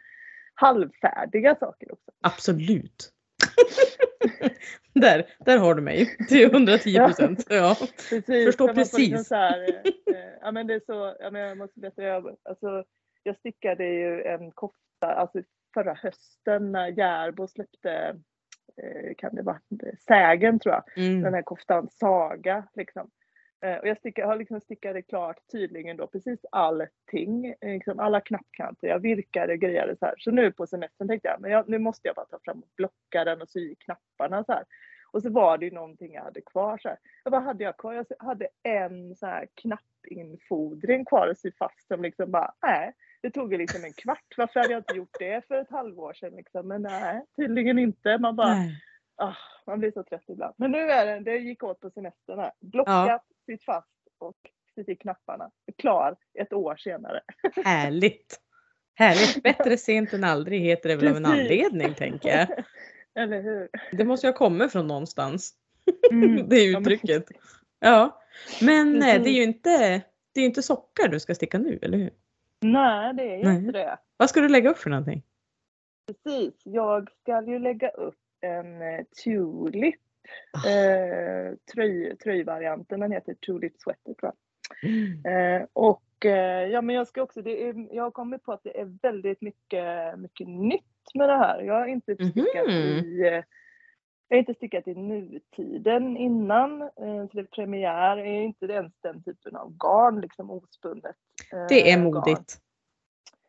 halvfärdiga 0.55 1.55
saker 1.55 1.93
också. 1.93 2.11
Absolut. 2.21 3.12
där, 4.94 5.27
där 5.38 5.59
har 5.59 5.75
du 5.75 5.83
mig 5.83 6.26
till 6.29 6.44
110 6.44 6.99
procent. 6.99 7.47
Ja, 7.49 7.76
precis. 8.11 8.47
Förstår 8.47 8.67
liksom 8.67 8.75
precis. 8.75 9.29
Så 9.29 9.35
här, 9.35 9.61
eh, 9.62 10.15
eh, 10.17 10.33
ja, 10.41 10.53
men 10.53 10.67
det 10.67 10.75
är 10.75 10.83
så, 10.87 11.17
ja, 11.21 11.31
men 11.31 11.43
jag 11.43 11.59
måste 11.59 11.81
berätta, 11.81 12.03
jag, 12.03 12.37
alltså, 12.43 12.85
jag 13.23 13.37
stickade 13.37 13.85
ju 13.85 14.23
en 14.23 14.50
kofta 14.53 15.06
alltså, 15.06 15.43
förra 15.75 15.94
hösten 15.94 16.73
när 16.73 16.88
Järbo 16.88 17.49
släppte 17.49 18.21
kan 19.19 19.34
det 19.34 19.43
vara, 19.43 19.61
sägen 20.06 20.58
tror 20.58 20.75
jag. 20.75 21.06
Mm. 21.06 21.22
Den 21.22 21.34
här 21.34 21.43
koftan 21.43 21.88
Saga 21.90 22.64
liksom. 22.75 23.11
Eh, 23.64 23.76
och 23.76 23.88
jag 23.88 23.96
stickar, 23.96 24.26
har 24.26 24.37
liksom 24.37 24.61
stickade 24.61 25.02
klart 25.02 25.37
tydligen 25.52 25.96
då 25.96 26.06
precis 26.06 26.40
allting, 26.52 27.46
eh, 27.61 27.71
liksom 27.73 27.99
alla 27.99 28.21
knappkanter. 28.21 28.88
Jag 28.88 28.99
virkade 28.99 29.52
och 29.52 29.59
grejade 29.59 29.97
så 29.97 30.06
här. 30.06 30.14
Så 30.18 30.30
nu 30.30 30.52
på 30.52 30.66
semestern 30.66 31.09
tänkte 31.09 31.28
jag, 31.28 31.40
men 31.40 31.50
jag, 31.50 31.68
nu 31.68 31.78
måste 31.78 32.09
jag 32.09 32.16
bara 32.16 32.26
ta 32.26 32.38
fram 32.45 32.62
blockaren 32.76 33.42
och 33.42 33.49
sy 33.49 33.75
knapparna 33.75 34.45
så 34.45 34.52
här. 34.52 34.64
Och 35.12 35.23
så 35.23 35.30
var 35.30 35.59
det 35.59 35.64
ju 35.64 35.71
någonting 35.71 36.12
jag 36.12 36.23
hade 36.23 36.40
kvar 36.40 36.78
så 36.78 36.88
här. 36.88 36.99
vad 37.25 37.42
hade 37.42 37.64
jag 37.64 37.76
kvar? 37.76 37.95
Jag 37.95 38.06
hade 38.18 38.49
en 38.62 39.16
så 39.16 39.26
här 39.26 39.47
knappinfodring 39.54 41.04
kvar 41.04 41.28
att 41.28 41.38
sy 41.38 41.52
fast 41.59 41.87
som 41.88 42.02
liksom 42.02 42.30
bara, 42.30 42.54
nej, 42.62 42.92
det 43.23 43.31
tog 43.31 43.53
ju 43.53 43.59
liksom 43.59 43.85
en 43.85 43.93
kvart. 43.93 44.35
Varför 44.37 44.61
hade 44.61 44.73
jag 44.73 44.81
inte 44.81 44.95
gjort 44.95 45.17
det 45.19 45.47
för 45.49 45.55
ett 45.55 45.71
halvår 45.71 46.12
sedan 46.12 46.37
liksom? 46.37 46.69
Men 46.69 46.83
nej, 46.83 47.25
tydligen 47.37 47.79
inte. 47.79 48.19
Man 48.19 48.37
bara, 48.37 48.57
ah, 49.17 49.37
man 49.67 49.79
blir 49.79 49.91
så 49.91 50.03
trött 50.03 50.25
ibland. 50.29 50.55
Men 50.57 50.71
nu 50.71 50.79
är 50.79 51.07
det, 51.07 51.21
det 51.21 51.39
gick 51.39 51.62
åt 51.62 51.81
på 51.81 51.91
semestern 51.91 52.39
här. 52.39 52.53
Blockat, 52.61 53.07
ja. 53.07 53.23
sytt 53.47 53.65
fast 53.65 53.89
och 54.19 54.37
sytt 54.75 54.89
i 54.89 54.97
knapparna. 54.97 55.50
Klar 55.79 56.17
ett 56.35 56.53
år 56.53 56.77
senare. 56.77 57.21
Härligt! 57.65 58.41
Härligt! 58.95 59.43
Bättre 59.43 59.77
sent 59.77 60.12
än 60.12 60.25
aldrig 60.25 60.61
heter 60.61 60.89
det 60.89 60.97
väl 60.97 61.05
Precis. 61.05 61.27
av 61.27 61.33
en 61.33 61.39
anledning 61.39 61.95
tänker 61.95 62.29
jag. 62.29 62.65
Eller 63.15 63.43
hur? 63.43 63.69
Det 63.93 64.05
måste 64.05 64.27
ju 64.27 64.33
ha 64.33 64.39
kommit 64.39 64.73
från 64.73 64.87
någonstans. 64.87 65.55
Mm. 66.11 66.49
det 66.49 66.57
är 66.57 66.79
uttrycket. 66.81 67.27
Ja. 67.81 68.23
Men. 68.61 69.03
Eh, 69.03 69.23
det 69.23 69.31
är 69.31 69.35
ju 69.35 69.43
inte, 69.43 70.03
det 70.35 70.41
är 70.41 70.45
inte 70.45 70.62
sockar 70.62 71.09
du 71.09 71.21
ska 71.21 71.35
sticka 71.35 71.59
nu, 71.59 71.79
eller 71.83 71.99
hur? 71.99 72.11
Nej, 72.61 73.14
det 73.14 73.35
är 73.35 73.45
ju 73.45 73.57
inte 73.57 73.73
det. 73.73 73.99
Vad 74.17 74.31
ska 74.31 74.40
du 74.40 74.49
lägga 74.49 74.71
upp 74.71 74.79
för 74.79 74.90
någonting? 74.90 75.23
Precis, 76.07 76.55
jag 76.64 77.11
ska 77.11 77.43
ju 77.43 77.59
lägga 77.59 77.88
upp 77.88 78.19
en 78.40 78.83
eh, 78.83 79.05
tulip. 79.25 80.00
Oh. 80.52 80.73
Eh, 80.73 81.55
tröj, 81.75 82.17
tröjvarianten, 82.17 83.00
den 83.00 83.12
heter 83.12 83.35
Tulip 83.35 83.73
Sweater 83.79 84.14
tror 84.14 84.33
jag. 84.33 84.35
Mm. 84.90 85.25
Eh, 85.25 85.67
och 85.73 86.26
eh, 86.26 86.69
ja, 86.69 86.83
men 86.83 86.97
jag 86.97 87.09
ska 87.09 87.23
också, 87.23 87.43
det 87.43 87.69
är, 87.69 87.95
jag 87.95 88.02
har 88.02 88.11
kommit 88.11 88.43
på 88.43 88.52
att 88.52 88.62
det 88.62 88.81
är 88.81 88.99
väldigt 89.02 89.40
mycket, 89.40 90.19
mycket 90.19 90.49
nytt 90.49 91.14
med 91.14 91.29
det 91.29 91.37
här. 91.37 91.62
Jag 91.62 91.75
har 91.75 91.87
inte 91.87 92.12
mm. 92.12 92.71
i 92.71 93.29
eh, 93.33 93.45
jag 94.30 94.37
har 94.37 94.40
inte 94.40 94.54
stickat 94.54 94.88
i 94.88 94.94
nutiden 94.94 96.16
innan, 96.16 96.82
eh, 96.82 96.88
så 96.96 97.28
det 97.32 97.40
är 97.40 97.44
premiär. 97.44 98.16
Jag 98.16 98.26
är 98.26 98.42
inte 98.42 98.66
ens 98.66 98.92
den 99.00 99.22
typen 99.22 99.56
av 99.56 99.76
garn, 99.76 100.20
liksom 100.20 100.50
ospunnet. 100.50 101.16
Det 101.68 101.90
är 101.90 101.99
modigt. 101.99 102.26
Garn. 102.26 102.62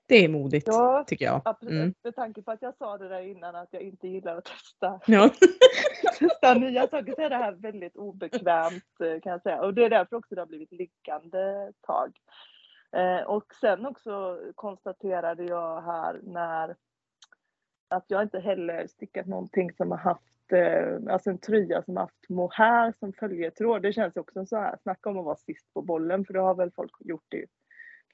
Det 0.07 0.25
är 0.25 0.29
modigt 0.29 0.67
ja, 0.67 1.03
tycker 1.07 1.25
jag. 1.25 1.41
Absolut. 1.45 1.73
Mm. 1.73 1.93
Med 2.03 2.15
tanke 2.15 2.41
på 2.41 2.51
att 2.51 2.61
jag 2.61 2.77
sa 2.77 2.97
det 2.97 3.09
där 3.09 3.21
innan 3.21 3.55
att 3.55 3.67
jag 3.71 3.81
inte 3.81 4.07
gillar 4.07 4.37
att 4.37 4.45
testa, 4.45 4.99
ja. 5.07 5.29
testa 6.19 6.53
nya 6.53 6.87
saker 6.87 7.13
så 7.15 7.21
är 7.21 7.29
det 7.29 7.35
här 7.35 7.51
väldigt 7.51 7.95
obekvämt 7.95 8.97
kan 8.97 9.31
jag 9.31 9.41
säga. 9.41 9.61
Och 9.61 9.73
det 9.73 9.85
är 9.85 9.89
därför 9.89 10.15
också 10.15 10.35
det 10.35 10.41
har 10.41 10.47
blivit 10.47 10.71
liggande 10.71 11.73
tag. 11.81 12.17
Eh, 12.95 13.27
och 13.27 13.53
sen 13.61 13.85
också 13.85 14.39
konstaterade 14.55 15.43
jag 15.43 15.81
här 15.81 16.19
när 16.23 16.75
att 17.91 18.05
jag 18.07 18.21
inte 18.21 18.39
heller 18.39 18.87
stickat 18.87 19.27
någonting 19.27 19.73
som 19.73 19.91
har 19.91 19.97
haft 19.97 20.40
eh, 20.53 20.97
alltså 21.09 21.29
en 21.29 21.37
tröja 21.37 21.81
som 21.81 21.97
haft 21.97 22.29
mohair 22.29 22.93
som 22.99 23.13
följetråd. 23.13 23.81
Det 23.81 23.93
känns 23.93 24.15
också 24.15 24.45
så 24.45 24.57
här, 24.57 24.77
snacka 24.83 25.09
om 25.09 25.17
att 25.17 25.25
vara 25.25 25.35
sist 25.35 25.73
på 25.73 25.81
bollen 25.81 26.25
för 26.25 26.33
det 26.33 26.39
har 26.39 26.55
väl 26.55 26.71
folk 26.71 26.91
gjort 26.99 27.33
i 27.33 27.45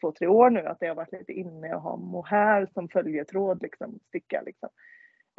två, 0.01 0.11
tre 0.11 0.27
år 0.27 0.49
nu 0.49 0.65
att 0.65 0.79
det 0.79 0.87
har 0.87 0.95
varit 0.95 1.11
lite 1.11 1.33
inne 1.33 1.75
att 1.75 1.83
ha 1.83 1.97
mohair 1.97 2.67
som 2.73 2.89
följetråd 2.89 3.61
liksom, 3.61 3.99
sticka 4.07 4.41
liksom. 4.45 4.69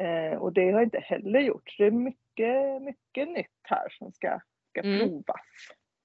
Eh, 0.03 0.37
och 0.37 0.53
det 0.53 0.71
har 0.71 0.81
inte 0.81 0.99
heller 0.99 1.39
gjorts. 1.39 1.77
Det 1.77 1.85
är 1.85 1.91
mycket, 1.91 2.81
mycket 2.81 3.27
nytt 3.27 3.59
här 3.63 3.89
som 3.89 4.11
ska, 4.11 4.39
ska 4.69 4.81
mm. 4.81 4.99
provas. 4.99 5.41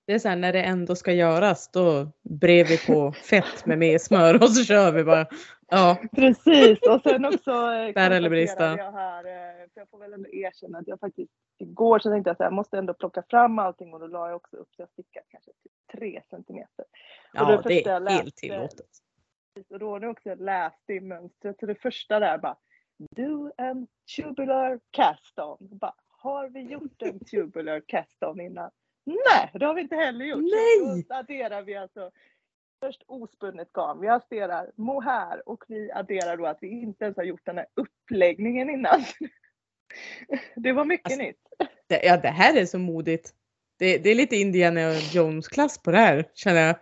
Det 0.06 0.12
är 0.12 0.18
så 0.18 0.28
här, 0.28 0.36
när 0.36 0.52
det 0.52 0.62
ändå 0.62 0.96
ska 0.96 1.12
göras 1.12 1.70
då 1.72 2.12
brer 2.22 2.64
vi 2.64 2.78
på 2.86 3.12
fett 3.12 3.66
med 3.66 3.78
mer 3.78 3.98
smör 3.98 4.34
och 4.34 4.50
så 4.50 4.64
kör 4.64 4.92
vi 4.92 5.04
bara. 5.04 5.26
Ja. 5.68 5.98
Precis 6.16 6.78
och 6.88 7.00
sen 7.02 7.24
också 7.24 7.52
Där 7.94 8.10
eller 8.10 8.30
brista. 8.30 8.76
Jag, 8.76 8.92
här, 8.92 9.24
eh, 9.24 9.63
för 9.74 9.80
jag 9.80 9.88
får 9.88 9.98
väl 9.98 10.12
ändå 10.12 10.30
erkänna 10.30 10.78
att 10.78 10.88
jag 10.88 11.00
faktiskt 11.00 11.32
igår 11.58 11.98
så 11.98 12.10
tänkte 12.10 12.28
jag 12.28 12.32
att 12.32 12.40
jag 12.40 12.52
måste 12.52 12.78
ändå 12.78 12.94
plocka 12.94 13.22
fram 13.22 13.58
allting 13.58 13.94
och 13.94 14.00
då 14.00 14.06
la 14.06 14.28
jag 14.28 14.36
också 14.36 14.56
upp 14.56 14.68
så 14.76 14.82
jag 14.82 14.90
stickade 14.90 15.26
kanske 15.28 15.50
typ 15.50 15.72
tre 15.92 16.22
centimeter. 16.30 16.84
Ja 17.32 17.62
det, 17.62 17.68
det 17.68 17.90
är 17.90 18.10
helt 18.10 18.36
tillåtet. 18.36 18.86
Och 19.70 19.78
då 19.78 19.90
har 19.90 20.00
jag 20.00 20.10
också 20.10 20.34
läst 20.34 20.90
i 20.90 21.00
mönstret 21.00 21.58
så 21.60 21.66
det 21.66 21.74
första 21.74 22.20
där 22.20 22.38
bara 22.38 22.56
Do 23.16 23.52
en 23.56 23.86
tubular 24.16 24.80
cast 24.90 25.38
on. 25.38 25.56
Bara, 25.60 25.94
har 26.08 26.48
vi 26.48 26.60
gjort 26.60 27.02
en 27.02 27.24
tubular 27.30 27.80
cast 27.80 28.22
on 28.22 28.40
innan? 28.40 28.70
Nej, 29.04 29.50
det 29.54 29.66
har 29.66 29.74
vi 29.74 29.80
inte 29.80 29.96
heller 29.96 30.24
gjort. 30.24 30.42
Nej! 30.42 31.04
Så 31.08 31.14
adderar 31.14 31.62
vi 31.62 31.74
alltså 31.74 32.10
först 32.80 33.02
ospunnet 33.06 33.72
garn, 33.72 34.00
vi 34.00 34.08
adderar 34.08 34.70
mohair 34.76 35.48
och 35.48 35.64
vi 35.68 35.92
adderar 35.92 36.36
då 36.36 36.46
att 36.46 36.58
vi 36.60 36.68
inte 36.68 37.04
ens 37.04 37.16
har 37.16 37.24
gjort 37.24 37.44
den 37.44 37.56
här 37.56 37.66
uppläggningen 37.74 38.70
innan. 38.70 39.00
Det 40.56 40.72
var 40.72 40.84
mycket 40.84 41.06
alltså, 41.06 41.22
nytt. 41.22 41.36
Det, 41.86 42.02
ja, 42.04 42.16
det 42.16 42.28
här 42.28 42.56
är 42.56 42.66
så 42.66 42.78
modigt. 42.78 43.30
Det, 43.78 43.98
det 43.98 44.10
är 44.10 44.14
lite 44.14 44.36
Indiana 44.36 44.92
Jones-klass 45.12 45.82
på 45.82 45.90
det 45.90 45.98
här 45.98 46.24
känner 46.34 46.66
jag. 46.66 46.76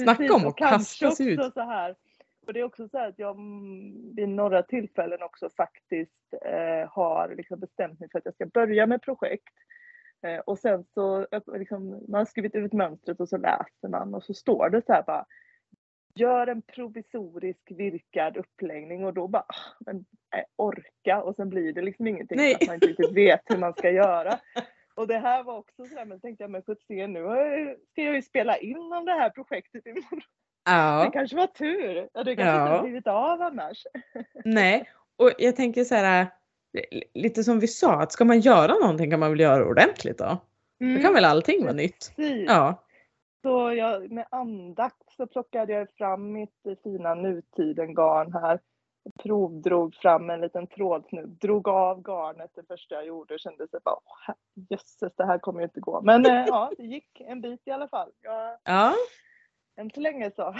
Snacka 0.00 0.16
Precis, 0.18 0.34
om 0.34 0.46
att 0.46 0.56
kasta 0.56 1.10
sig 1.10 1.32
ut. 1.32 1.54
Så 1.54 1.60
här, 1.60 1.94
och 2.46 2.52
det 2.52 2.60
är 2.60 2.64
också 2.64 2.88
så 2.88 2.98
att 2.98 3.18
jag 3.18 3.34
vid 4.16 4.28
några 4.28 4.62
tillfällen 4.62 5.22
också 5.22 5.50
faktiskt 5.56 6.34
eh, 6.44 6.88
har 6.90 7.34
liksom 7.36 7.60
bestämt 7.60 8.00
mig 8.00 8.08
för 8.12 8.18
att 8.18 8.24
jag 8.24 8.34
ska 8.34 8.46
börja 8.46 8.86
med 8.86 9.02
projekt. 9.02 9.54
Eh, 10.22 10.38
och 10.38 10.58
sen 10.58 10.84
så 10.94 11.26
liksom, 11.54 11.88
man 11.88 12.18
har 12.18 12.24
skrivit 12.24 12.54
ut 12.54 12.72
mönstret 12.72 13.20
och 13.20 13.28
så 13.28 13.36
läser 13.36 13.88
man 13.88 14.14
och 14.14 14.24
så 14.24 14.34
står 14.34 14.70
det 14.70 14.82
så 14.86 14.92
här 14.92 15.02
bara 15.02 15.26
Gör 16.16 16.46
en 16.46 16.62
provisorisk 16.62 17.70
virkad 17.70 18.36
uppläggning 18.36 19.04
och 19.04 19.14
då 19.14 19.28
bara 19.28 19.44
ah, 19.48 19.74
men, 19.80 19.96
äh, 20.36 20.44
orka 20.56 21.22
och 21.22 21.36
sen 21.36 21.50
blir 21.50 21.72
det 21.72 21.82
liksom 21.82 22.06
ingenting 22.06 22.36
Nej. 22.36 22.54
att 22.54 22.66
man 22.66 22.74
inte 22.74 22.86
riktigt 22.86 23.12
vet 23.12 23.40
hur 23.44 23.58
man 23.58 23.72
ska 23.72 23.90
göra. 23.90 24.38
Och 24.94 25.06
det 25.06 25.18
här 25.18 25.42
var 25.42 25.58
också 25.58 25.86
sådär, 25.86 26.04
men 26.04 26.20
tänkte 26.20 26.44
jag 26.44 26.50
men 26.50 26.62
se 26.88 27.06
nu 27.06 27.20
ska 27.92 28.02
jag 28.02 28.14
ju 28.14 28.22
spela 28.22 28.56
in 28.56 28.92
om 28.92 29.04
det 29.04 29.12
här 29.12 29.30
projektet 29.30 29.86
imorgon. 29.86 30.20
Ja. 30.64 31.04
Det 31.04 31.10
kanske 31.10 31.36
var 31.36 31.46
tur. 31.46 32.08
Ja, 32.12 32.24
det 32.24 32.36
kanske 32.36 32.52
ja. 32.52 32.60
inte 32.60 32.72
hade 32.72 32.82
blivit 32.82 33.06
av 33.06 33.42
annars. 33.42 33.86
Nej, 34.44 34.90
och 35.16 35.32
jag 35.38 35.56
tänker 35.56 35.84
så 35.84 35.94
här 35.94 36.26
lite 37.14 37.44
som 37.44 37.60
vi 37.60 37.68
sa, 37.68 38.02
att 38.02 38.12
ska 38.12 38.24
man 38.24 38.40
göra 38.40 38.74
någonting 38.74 39.10
kan 39.10 39.20
man 39.20 39.30
väl 39.30 39.40
göra 39.40 39.66
ordentligt 39.66 40.18
då? 40.18 40.38
Mm. 40.80 40.96
Då 40.96 41.02
kan 41.02 41.14
väl 41.14 41.24
allting 41.24 41.62
vara 41.62 41.72
nytt? 41.72 42.12
Ja. 42.46 42.85
Så 43.46 43.72
jag, 43.72 44.10
med 44.10 44.26
andakt 44.30 45.16
så 45.16 45.26
plockade 45.26 45.72
jag 45.72 45.88
fram 45.98 46.32
mitt 46.32 46.66
fina 46.82 47.14
nutiden-garn 47.14 48.32
här. 48.32 48.60
Provdrog 49.22 49.94
fram 49.94 50.30
en 50.30 50.40
liten 50.40 50.66
trådsnutt, 50.66 51.40
drog 51.40 51.68
av 51.68 52.02
garnet 52.02 52.50
det 52.54 52.62
första 52.68 52.94
jag 52.94 53.06
gjorde 53.06 53.34
och 53.34 53.40
kände 53.40 53.68
sig 53.68 53.80
bara 53.84 54.34
jösses 54.70 55.12
det 55.16 55.26
här 55.26 55.38
kommer 55.38 55.60
ju 55.60 55.64
inte 55.64 55.80
gå. 55.80 56.02
Men 56.02 56.26
eh, 56.26 56.44
ja, 56.46 56.72
det 56.76 56.82
gick 56.82 57.20
en 57.20 57.40
bit 57.40 57.60
i 57.64 57.70
alla 57.70 57.88
fall. 57.88 58.10
Jag, 58.22 58.58
ja. 58.64 58.94
Än 59.76 59.90
så 59.90 60.00
länge 60.00 60.30
så. 60.36 60.56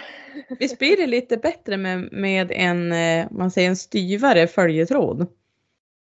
Visst 0.58 0.78
blir 0.78 0.96
det 0.96 1.06
lite 1.06 1.36
bättre 1.36 1.76
med, 1.76 2.12
med 2.12 2.52
en, 2.52 2.92
eh, 2.92 3.26
man 3.30 3.50
säger 3.50 3.68
en 3.68 3.76
styvare 3.76 4.46
följetråd? 4.46 5.26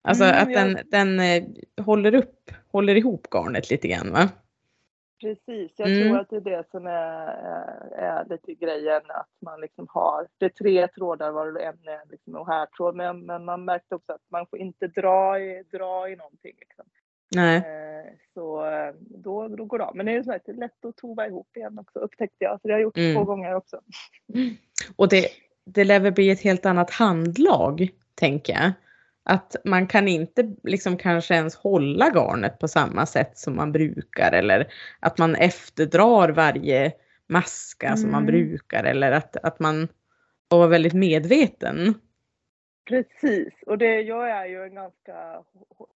Alltså 0.01 0.23
mm, 0.23 0.41
att 0.41 0.53
den, 0.53 0.77
den 0.91 1.19
eh, 1.19 1.43
håller 1.85 2.15
upp, 2.15 2.51
håller 2.71 2.95
ihop 2.95 3.27
garnet 3.31 3.69
lite 3.69 3.87
grann 3.87 4.11
va? 4.11 4.29
Precis, 5.23 5.71
jag 5.77 5.91
mm. 5.91 6.03
tror 6.03 6.19
att 6.19 6.29
det 6.29 6.35
är 6.35 6.57
det 6.57 6.63
som 6.71 6.87
är, 6.87 7.27
är 7.95 8.25
lite 8.29 8.53
grejen 8.53 9.01
att 9.07 9.29
man 9.41 9.61
liksom 9.61 9.87
har, 9.89 10.27
det 10.37 10.45
är 10.45 10.49
tre 10.49 10.87
trådar 10.87 11.31
var 11.31 11.47
en 11.47 11.87
är 11.87 12.11
liksom 12.11 12.35
en 12.35 12.45
härtråd 12.45 12.95
men, 12.95 13.25
men 13.25 13.45
man 13.45 13.65
märkte 13.65 13.95
också 13.95 14.11
att 14.11 14.21
man 14.31 14.47
får 14.47 14.59
inte 14.59 14.87
dra 14.87 15.39
i, 15.39 15.63
dra 15.71 16.09
i 16.09 16.15
någonting. 16.15 16.55
Liksom. 16.59 16.85
Nej. 17.35 17.57
Eh, 17.57 18.13
så 18.33 18.65
då, 18.99 19.47
då 19.47 19.65
går 19.65 19.77
det 19.77 19.85
av. 19.85 19.95
Men 19.95 20.05
det 20.05 20.11
är, 20.11 20.23
så 20.23 20.31
här, 20.31 20.41
det 20.45 20.51
är 20.51 20.55
lätt 20.55 20.85
att 20.85 20.97
tova 20.97 21.27
ihop 21.27 21.57
igen 21.57 21.79
också 21.79 21.99
upptäckte 21.99 22.43
jag. 22.43 22.61
Så 22.61 22.67
det 22.67 22.73
har 22.73 22.79
jag 22.79 22.83
gjort 22.83 22.97
mm. 22.97 23.15
två 23.15 23.23
gånger 23.23 23.55
också. 23.55 23.81
Och 24.95 25.09
det, 25.09 25.27
det 25.65 25.83
lär 25.83 25.99
väl 25.99 26.13
bli 26.13 26.29
ett 26.29 26.41
helt 26.41 26.65
annat 26.65 26.91
handlag 26.91 27.89
tänker 28.15 28.53
jag. 28.53 28.71
Att 29.25 29.55
man 29.65 29.87
kan 29.87 30.07
inte 30.07 30.55
liksom 30.63 30.97
kanske 30.97 31.35
ens 31.35 31.55
hålla 31.55 32.09
garnet 32.09 32.59
på 32.59 32.67
samma 32.67 33.05
sätt 33.05 33.37
som 33.37 33.55
man 33.55 33.71
brukar 33.71 34.31
eller 34.31 34.67
att 34.99 35.17
man 35.17 35.35
efterdrar 35.35 36.29
varje 36.29 36.91
maska 37.29 37.87
mm. 37.87 37.97
som 37.97 38.11
man 38.11 38.23
mm. 38.23 38.31
brukar 38.31 38.83
eller 38.83 39.11
att, 39.11 39.37
att 39.37 39.59
man 39.59 39.87
får 40.49 40.57
vara 40.57 40.67
väldigt 40.67 40.93
medveten. 40.93 41.93
Precis, 42.85 43.53
och 43.65 43.77
det, 43.77 44.01
jag 44.01 44.29
är 44.29 44.45
ju 44.45 44.63
en 44.63 44.75
ganska, 44.75 45.43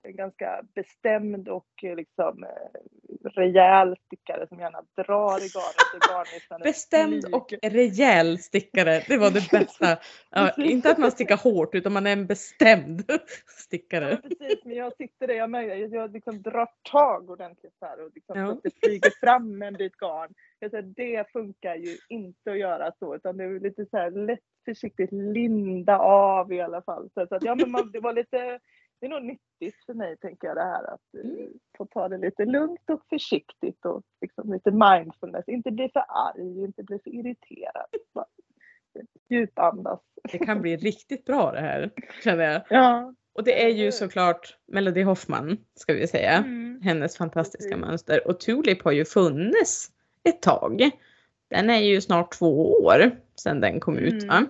en 0.02 0.16
ganska 0.16 0.62
bestämd 0.74 1.48
och 1.48 1.66
liksom 1.82 2.44
eh, 2.44 3.28
rejäl 3.30 3.96
stickare 4.06 4.46
som 4.48 4.58
gärna 4.58 4.82
drar 4.96 5.38
i 5.38 5.48
garnet. 5.48 6.62
bestämd 6.64 7.24
och 7.34 7.54
rejäl 7.62 8.38
stickare, 8.38 9.02
det 9.08 9.16
var 9.16 9.30
det 9.30 9.50
bästa. 9.50 9.98
Ja, 10.30 10.52
inte 10.56 10.90
att 10.90 10.98
man 10.98 11.10
stickar 11.10 11.36
hårt 11.36 11.74
utan 11.74 11.92
man 11.92 12.06
är 12.06 12.12
en 12.12 12.26
bestämd 12.26 13.04
stickare. 13.46 14.10
Ja, 14.10 14.28
precis, 14.28 14.64
men 14.64 14.76
jag 14.76 14.96
sitter 14.96 15.26
där, 15.26 15.34
jag, 15.34 15.92
jag 15.92 16.12
liksom 16.12 16.42
drar 16.42 16.68
tag 16.92 17.30
ordentligt 17.30 17.76
här 17.80 18.04
och 18.04 18.10
liksom 18.14 18.38
ja. 18.38 18.60
det 18.62 18.70
flyger 18.82 19.20
fram 19.20 19.62
en 19.62 19.74
bit 19.74 19.96
garn. 19.96 20.34
Jag 20.66 20.70
säger, 20.70 21.18
det 21.18 21.32
funkar 21.32 21.74
ju 21.74 21.96
inte 22.08 22.50
att 22.50 22.58
göra 22.58 22.92
så 22.98 23.14
utan 23.14 23.36
det 23.36 23.44
är 23.44 23.60
lite 23.60 23.86
så 23.86 23.96
här 23.96 24.10
lätt 24.10 24.40
försiktigt 24.64 25.12
linda 25.12 25.98
av 25.98 26.52
i 26.52 26.60
alla 26.60 26.82
fall. 26.82 27.10
Så 27.14 27.20
att, 27.20 27.44
ja, 27.44 27.54
men 27.54 27.70
man, 27.70 27.90
det 27.92 28.00
var 28.00 28.12
lite, 28.12 28.58
det 29.00 29.06
är 29.06 29.10
nog 29.10 29.22
nyttigt 29.22 29.84
för 29.86 29.94
mig 29.94 30.16
tänker 30.16 30.46
jag 30.46 30.56
det 30.56 30.62
här 30.62 30.84
att 30.94 31.24
uh, 31.24 31.46
få 31.78 31.86
ta 31.86 32.08
det 32.08 32.18
lite 32.18 32.44
lugnt 32.44 32.90
och 32.90 33.02
försiktigt 33.08 33.84
och 33.84 34.02
liksom 34.20 34.52
lite 34.52 34.70
mindfulness. 34.70 35.48
Inte 35.48 35.70
bli 35.70 35.88
för 35.88 36.04
arg, 36.08 36.64
inte 36.64 36.82
bli 36.82 36.98
för 36.98 37.10
irriterad. 37.10 37.86
Djupandas. 39.28 40.00
Det 40.32 40.38
kan 40.38 40.62
bli 40.62 40.76
riktigt 40.76 41.24
bra 41.24 41.52
det 41.52 41.60
här 41.60 41.90
känner 42.24 42.44
jag. 42.44 42.62
Ja. 42.70 43.14
Och 43.34 43.44
det 43.44 43.64
är 43.64 43.68
ju 43.68 43.92
såklart 43.92 44.56
Melody 44.66 45.02
Hoffman 45.02 45.58
ska 45.74 45.92
vi 45.92 46.06
säga. 46.06 46.32
Mm. 46.32 46.80
Hennes 46.82 47.16
fantastiska 47.16 47.74
mm. 47.74 47.88
mönster. 47.88 48.28
Och 48.28 48.40
Tulip 48.40 48.82
har 48.82 48.92
ju 48.92 49.04
funnits 49.04 49.90
ett 50.28 50.42
tag. 50.42 50.90
Den 51.48 51.70
är 51.70 51.78
ju 51.78 52.00
snart 52.00 52.32
två 52.32 52.72
år 52.72 53.10
sedan 53.36 53.60
den 53.60 53.80
kom 53.80 53.98
ut 53.98 54.24
va? 54.24 54.46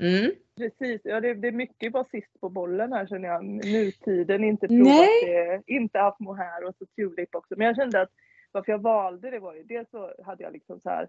Mm. 0.00 0.14
mm. 0.14 0.32
Precis, 0.56 1.00
ja 1.04 1.20
det, 1.20 1.34
det, 1.34 1.48
är 1.48 1.52
mycket 1.52 1.92
bara 1.92 2.04
sist 2.04 2.40
på 2.40 2.48
bollen 2.48 2.92
här 2.92 3.06
känner 3.06 3.28
jag. 3.28 3.44
Nutiden, 3.44 4.44
inte 4.44 4.68
provat 4.68 4.84
Nej. 4.84 5.24
det, 5.24 5.62
inte 5.66 5.98
haft 5.98 6.20
mohair 6.20 6.64
och 6.64 6.74
så 6.78 6.86
tulip 6.86 7.34
också. 7.34 7.54
Men 7.56 7.66
jag 7.66 7.76
kände 7.76 8.00
att 8.00 8.10
varför 8.52 8.72
jag 8.72 8.78
valde 8.78 9.30
det 9.30 9.38
var 9.38 9.54
ju 9.54 9.62
dels 9.62 9.90
så 9.90 10.12
hade 10.24 10.42
jag 10.42 10.52
liksom 10.52 10.80
så 10.80 10.88
här 10.88 11.08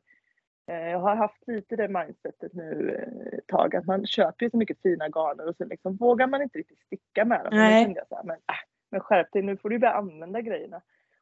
eh, 0.68 0.90
jag 0.90 1.00
har 1.00 1.16
haft 1.16 1.48
lite 1.48 1.76
det 1.76 1.88
mindsetet 1.88 2.54
nu 2.54 2.96
eh, 2.96 3.38
ett 3.38 3.48
tag 3.48 3.76
att 3.76 3.86
man 3.86 4.06
köper 4.06 4.46
ju 4.46 4.50
så 4.50 4.58
mycket 4.58 4.82
fina 4.82 5.08
garner 5.08 5.48
och 5.48 5.56
så 5.56 5.66
liksom 5.66 5.96
vågar 5.96 6.28
man 6.28 6.42
inte 6.42 6.60
riktigt 6.60 6.82
sticka 6.82 7.26
med 7.26 7.44
dem. 7.44 7.54
Nej. 7.54 7.86
Men, 7.86 7.96
jag 7.96 8.08
så 8.08 8.16
här, 8.16 8.24
men, 8.24 8.36
äh, 8.36 8.56
men 8.92 9.00
skärp 9.00 9.32
dig 9.32 9.42
nu 9.42 9.58
får 9.58 9.70
du 9.70 9.80
börja 9.80 9.94
använda 9.94 10.42
grejerna. 10.42 10.82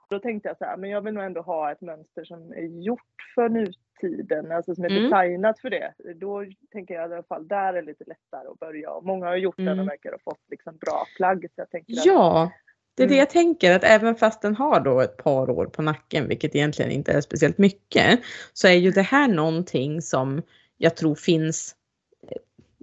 Då 0.10 0.20
tänkte 0.20 0.50
jag 0.50 0.58
så 0.58 0.66
här, 0.66 0.78
men 0.78 0.90
jag 0.90 1.02
vill 1.02 1.14
nog 1.14 1.24
ändå 1.24 1.42
ha 1.42 1.72
ett 1.72 1.82
mönster 1.82 2.24
som 2.24 2.52
är 2.52 2.84
gjort 2.84 3.00
för 3.36 3.50
nutiden, 3.50 4.52
alltså 4.52 4.76
som 4.76 4.84
är 4.84 4.90
mm. 4.90 5.04
designat 5.04 5.60
för 5.60 5.70
det. 5.70 5.94
Då 6.16 6.46
tänker 6.72 6.94
jag 6.94 7.12
i 7.12 7.14
alla 7.14 7.24
fall 7.24 7.48
där 7.48 7.74
är 7.74 7.74
det 7.74 7.82
lite 7.82 8.04
lättare 8.04 8.48
att 8.48 8.60
börja 8.60 8.92
och 8.92 9.06
många 9.06 9.26
har 9.26 9.36
gjort 9.36 9.60
mm. 9.60 9.66
den 9.66 9.80
och 9.80 9.88
verkar 9.88 10.12
ha 10.12 10.20
fått 10.24 10.44
liksom 10.50 10.78
bra 10.78 11.06
plagg. 11.18 11.46
Så 11.56 11.62
jag 11.62 11.70
tänker 11.70 11.94
ja, 12.06 12.52
det 12.96 13.04
är 13.04 13.08
det 13.08 13.14
mm. 13.14 13.20
jag 13.20 13.30
tänker 13.30 13.76
att 13.76 13.84
även 13.84 14.16
fast 14.16 14.42
den 14.42 14.56
har 14.56 14.80
då 14.80 15.02
ett 15.02 15.18
par 15.18 15.50
år 15.50 15.66
på 15.66 15.82
nacken, 15.82 16.28
vilket 16.28 16.56
egentligen 16.56 16.92
inte 16.92 17.12
är 17.12 17.22
speciellt 17.22 17.58
mycket, 17.58 18.20
så 18.54 18.68
är 18.68 18.74
ju 18.74 18.92
det 18.92 19.02
här 19.02 19.28
någonting 19.28 20.02
som 20.02 20.42
jag 20.78 20.96
tror 20.96 21.16
finns 21.16 21.76
eh, 22.24 22.38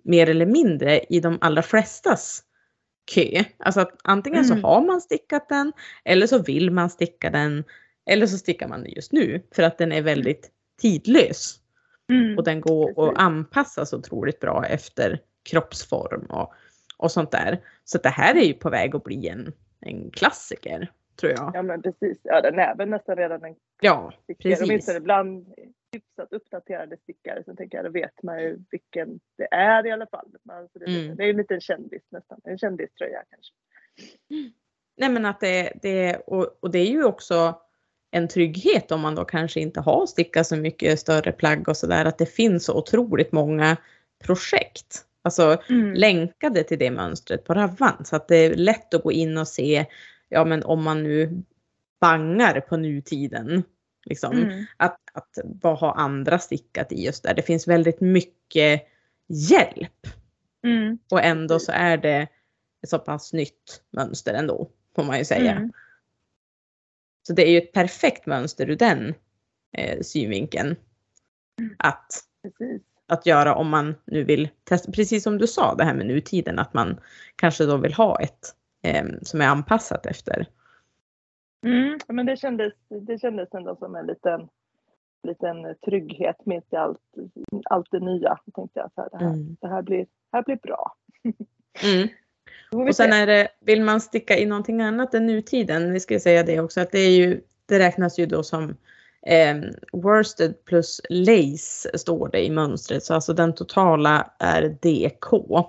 mer 0.05 0.31
eller 0.31 0.47
mindre 0.47 1.01
i 1.01 1.21
de 1.21 1.39
allra 1.41 1.63
flestas 1.63 2.43
kö. 3.05 3.45
Alltså 3.59 3.81
att 3.81 3.93
antingen 4.05 4.45
mm. 4.45 4.61
så 4.61 4.69
har 4.69 4.83
man 4.83 5.01
stickat 5.01 5.49
den 5.49 5.73
eller 6.05 6.27
så 6.27 6.43
vill 6.43 6.71
man 6.71 6.91
sticka 6.91 7.31
den 7.31 7.65
eller 8.07 8.27
så 8.27 8.39
stickar 8.39 8.69
man 8.69 8.83
den 8.83 8.93
just 8.93 9.13
nu 9.13 9.43
för 9.55 9.63
att 9.63 9.79
den 9.79 9.93
är 9.93 10.03
väldigt 10.03 10.51
tidlös. 10.81 11.59
Mm. 12.11 12.39
Och 12.39 12.45
den 12.45 12.61
går 12.61 13.09
att 13.09 13.19
anpassa 13.19 13.87
så 13.87 13.99
otroligt 13.99 14.41
bra 14.41 14.67
efter 14.67 15.21
kroppsform 15.51 16.27
och, 16.29 16.55
och 16.97 17.13
sånt 17.13 17.31
där. 17.31 17.61
Så 17.85 17.99
det 17.99 18.09
här 18.09 18.35
är 18.35 18.45
ju 18.45 18.55
på 18.55 18.71
väg 18.71 18.97
att 18.97 19.05
bli 19.05 19.29
en, 19.29 19.53
en 19.81 20.11
klassiker 20.11 20.91
tror 21.21 21.33
jag. 21.33 21.51
Ja 21.55 21.63
men 21.63 21.83
precis, 21.83 22.19
ja 22.23 22.41
den 22.41 22.59
är 22.59 22.75
väl 22.75 22.89
nästan 22.89 23.17
redan 23.17 23.45
en 23.45 23.55
Ja, 23.81 24.13
stickare. 24.23 24.51
precis. 24.51 24.69
Åtminstone 24.69 24.99
ibland 24.99 25.47
hyfsat 25.93 26.33
uppdaterade 26.33 26.97
stickare 26.97 27.45
så 27.45 27.55
tänker 27.57 27.79
jag, 27.79 27.85
då 27.85 27.91
vet 27.91 28.23
man 28.23 28.43
ju 28.43 28.59
vilken 28.71 29.21
det 29.39 29.49
är 29.55 29.87
i 29.87 29.91
alla 29.91 30.07
fall. 30.07 30.29
Man, 30.43 30.69
så 30.73 30.79
det, 30.79 30.85
Mm. 30.87 31.17
det 31.17 31.23
är 31.23 31.27
ju 31.27 31.33
lite 31.33 31.55
en 31.55 31.61
kändis 31.61 32.03
nästan, 32.11 32.41
en 32.45 32.59
kändiströja 32.59 33.23
kanske. 33.31 33.55
Nej 34.97 35.09
men 35.09 35.27
att 35.27 35.41
det, 35.41 35.73
det 35.83 36.17
och, 36.17 36.59
och 36.61 36.71
det 36.71 36.79
är 36.79 36.91
ju 36.91 37.05
också 37.05 37.61
en 38.11 38.29
trygghet 38.29 38.93
om 38.93 39.01
man 39.01 39.15
då 39.15 39.25
kanske 39.25 39.61
inte 39.61 39.81
har 39.81 40.07
stickat 40.07 40.47
så 40.47 40.57
mycket 40.57 41.01
större 41.01 41.33
plagg 41.33 41.69
och 41.69 41.77
sådär 41.77 42.05
att 42.05 42.19
det 42.19 42.27
finns 42.27 42.65
så 42.65 42.79
otroligt 42.79 43.33
många 43.33 43.77
projekt. 44.25 45.07
Alltså 45.23 45.63
Mm. 45.69 45.95
länkade 45.95 46.65
till 46.65 46.79
det 46.79 46.91
mönstret 46.91 47.45
på 47.45 47.55
Ravan 47.55 48.05
så 48.05 48.17
att 48.17 48.29
det 48.29 48.37
är 48.37 48.55
lätt 48.55 48.95
att 48.95 49.03
gå 49.03 49.13
in 49.13 49.39
och 49.39 49.49
se, 49.49 49.87
ja 50.29 50.45
men 50.45 50.63
om 50.63 50.83
man 50.85 51.03
nu 51.03 51.43
bangar 52.01 52.61
på 52.61 52.77
nutiden. 52.77 53.63
Liksom, 54.05 54.33
Mm. 54.33 54.65
att, 54.77 55.01
att 55.13 55.39
vad 55.45 55.79
har 55.79 55.93
andra 55.95 56.39
stickat 56.39 56.93
i 56.93 57.05
just 57.05 57.23
där. 57.23 57.35
Det 57.35 57.43
finns 57.43 57.69
väldigt 57.69 58.01
mycket 58.01 58.83
hjälp 59.29 60.07
Mm. 60.65 60.99
och 61.11 61.23
ändå 61.23 61.59
så 61.59 61.73
är 61.73 61.97
det 61.97 62.29
ett 62.83 62.89
så 62.89 62.99
pass 62.99 63.33
nytt 63.33 63.83
mönster 63.91 64.35
ändå 64.35 64.71
får 64.97 65.05
man 65.05 65.19
ju 65.19 65.25
säga. 65.25 65.53
Mm. 65.53 65.73
Så 67.27 67.33
det 67.33 67.43
är 67.43 67.51
ju 67.51 67.59
ett 67.59 67.73
perfekt 67.73 68.27
mönster 68.27 68.71
ur 68.71 68.77
den 68.77 69.15
eh, 69.73 70.01
synvinkeln. 70.01 70.77
Mm. 71.59 71.75
Att, 71.79 72.21
Precis. 72.43 72.83
att 73.07 73.27
göra 73.27 73.55
om 73.55 73.69
man 73.69 73.95
nu 74.05 74.25
vill 74.25 74.49
testa, 74.65 74.93
precis 74.93 75.23
som 75.23 75.39
du 75.39 75.47
sa 75.47 75.75
det 75.75 75.85
här 75.85 75.95
med 75.95 76.07
nutiden, 76.07 76.59
att 76.59 76.75
man 76.75 77.01
kanske 77.37 77.65
då 77.65 77.77
vill 77.77 77.95
ha 77.95 78.21
ett 78.21 78.55
eh, 78.83 79.05
som 79.23 79.41
är 79.41 79.47
anpassat 79.47 80.07
efter. 80.07 80.47
Mm. 81.63 81.99
Men 82.09 82.27
det 82.27 82.37
kändes, 82.37 82.73
det 82.89 83.19
kändes 83.19 83.55
ändå 83.55 83.77
som 83.77 83.95
en 83.95 84.07
liten, 84.07 84.49
liten 85.23 85.75
trygghet 85.85 86.37
mitt 86.47 86.73
i 86.73 86.77
allt, 86.77 86.99
allt 87.65 87.91
det 87.91 88.01
nya. 88.01 88.39
Då 88.47 88.53
tänkte 88.53 88.81
jag 88.81 88.91
här, 88.97 89.09
det 89.11 89.25
här, 89.25 89.33
Mm. 89.33 89.57
det 89.61 89.69
här, 89.69 89.83
blir, 89.83 90.07
här 90.33 90.43
blir 90.43 90.57
bra. 90.57 90.93
Mm. 91.83 92.09
Och 92.89 92.97
sen 92.97 93.13
se. 93.13 93.19
är 93.19 93.27
det, 93.27 93.49
vill 93.61 93.83
man 93.83 94.01
sticka 94.01 94.37
i 94.39 94.47
någonting 94.47 94.81
annat 94.83 95.15
än 95.15 95.27
nutiden, 95.27 95.93
vi 95.93 96.01
ska 96.01 96.21
säga 96.21 96.43
det 96.43 96.61
också, 96.61 96.81
att 96.81 96.93
det 96.93 96.99
är 96.99 97.17
ju, 97.17 97.41
det 97.67 97.79
räknas 97.79 98.19
ju 98.19 98.27
då 98.27 98.43
som 98.43 98.77
eh, 99.27 99.57
worsted 99.93 100.65
plus 100.65 101.01
lace 101.11 101.99
står 101.99 102.29
det 102.29 102.45
i 102.45 102.51
mönstret, 102.51 103.05
så 103.05 103.15
alltså 103.15 103.33
den 103.33 103.55
totala 103.55 104.31
är 104.39 104.63
DK. 104.69 105.67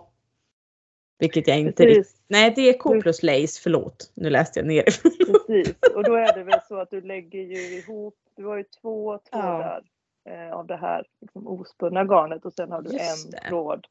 Vilket 1.24 1.48
jag 1.48 1.60
inte 1.60 1.86
Precis, 1.86 2.22
nej 2.28 2.50
DK 2.52 2.86
Mm. 2.86 3.02
plus 3.02 3.24
lace, 3.24 3.62
förlåt, 3.64 4.12
nu 4.14 4.30
läste 4.30 4.60
jag 4.60 4.68
ner. 4.68 4.84
precis. 4.84 5.76
Och 5.96 6.04
då 6.04 6.16
är 6.16 6.34
det 6.36 6.44
väl 6.44 6.60
så 6.68 6.78
att 6.78 6.90
du 6.92 7.02
lägger 7.02 7.40
ju 7.40 7.78
ihop, 7.78 8.16
du 8.36 8.46
har 8.46 8.58
ju 8.58 8.64
två 8.64 9.18
trådar 9.18 9.84
eh, 10.30 10.52
av 10.54 10.68
det 10.68 10.76
här 10.78 11.06
liksom, 11.22 11.48
ospunna 11.48 12.04
garnet 12.04 12.46
och 12.46 12.54
sen 12.54 12.72
har 12.72 12.82
du 12.82 12.92
Just 12.92 13.26
en 13.26 13.32
det. 13.32 13.48
tråd 13.50 13.88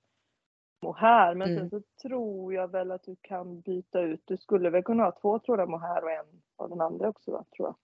mohair. 0.83 1.35
Men 1.35 1.51
Mm. 1.51 1.71
sen 1.71 1.71
så 1.81 2.09
tror 2.09 2.55
jag 2.55 2.69
väl 2.69 2.91
att 2.91 3.03
du 3.05 3.17
kan 3.21 3.61
byta 3.61 4.01
ut, 4.01 4.21
du 4.25 4.37
skulle 4.37 4.71
väl 4.71 4.83
kunna 4.83 5.05
ha 5.05 5.13
två 5.21 5.39
trådar 5.39 5.67
mohair 5.67 6.05
och 6.05 6.11
en 6.11 6.27
av 6.57 6.69
den 6.71 6.81
andra 6.81 7.09
också 7.09 7.31
va, 7.33 7.45
tror 7.57 7.69
jag. 7.69 7.75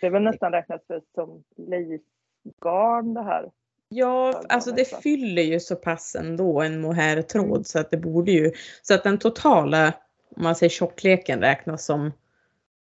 Det 0.00 0.06
är 0.06 0.10
väl 0.10 0.22
nästan 0.22 0.52
räknat 0.52 0.84
för 0.86 1.02
som 1.14 1.44
lacegarn 1.56 3.14
det 3.14 3.22
här. 3.22 3.50
Ja, 3.88 4.42
alltså 4.48 4.72
det 4.72 4.84
fyller 5.02 5.42
ju 5.42 5.60
så 5.60 5.76
pass 5.76 6.16
ändå 6.16 6.60
en 6.60 6.80
mohair-tråd 6.80 7.48
Mm. 7.50 7.64
så 7.64 7.78
att 7.78 7.90
det 7.90 7.96
borde 7.96 8.32
ju, 8.32 8.52
så 8.82 8.94
att 8.94 9.04
den 9.04 9.18
totala, 9.18 9.92
om 10.36 10.42
man 10.42 10.54
säger 10.56 10.70
tjockleken 10.70 11.40
räknas 11.40 11.84
som 11.84 12.12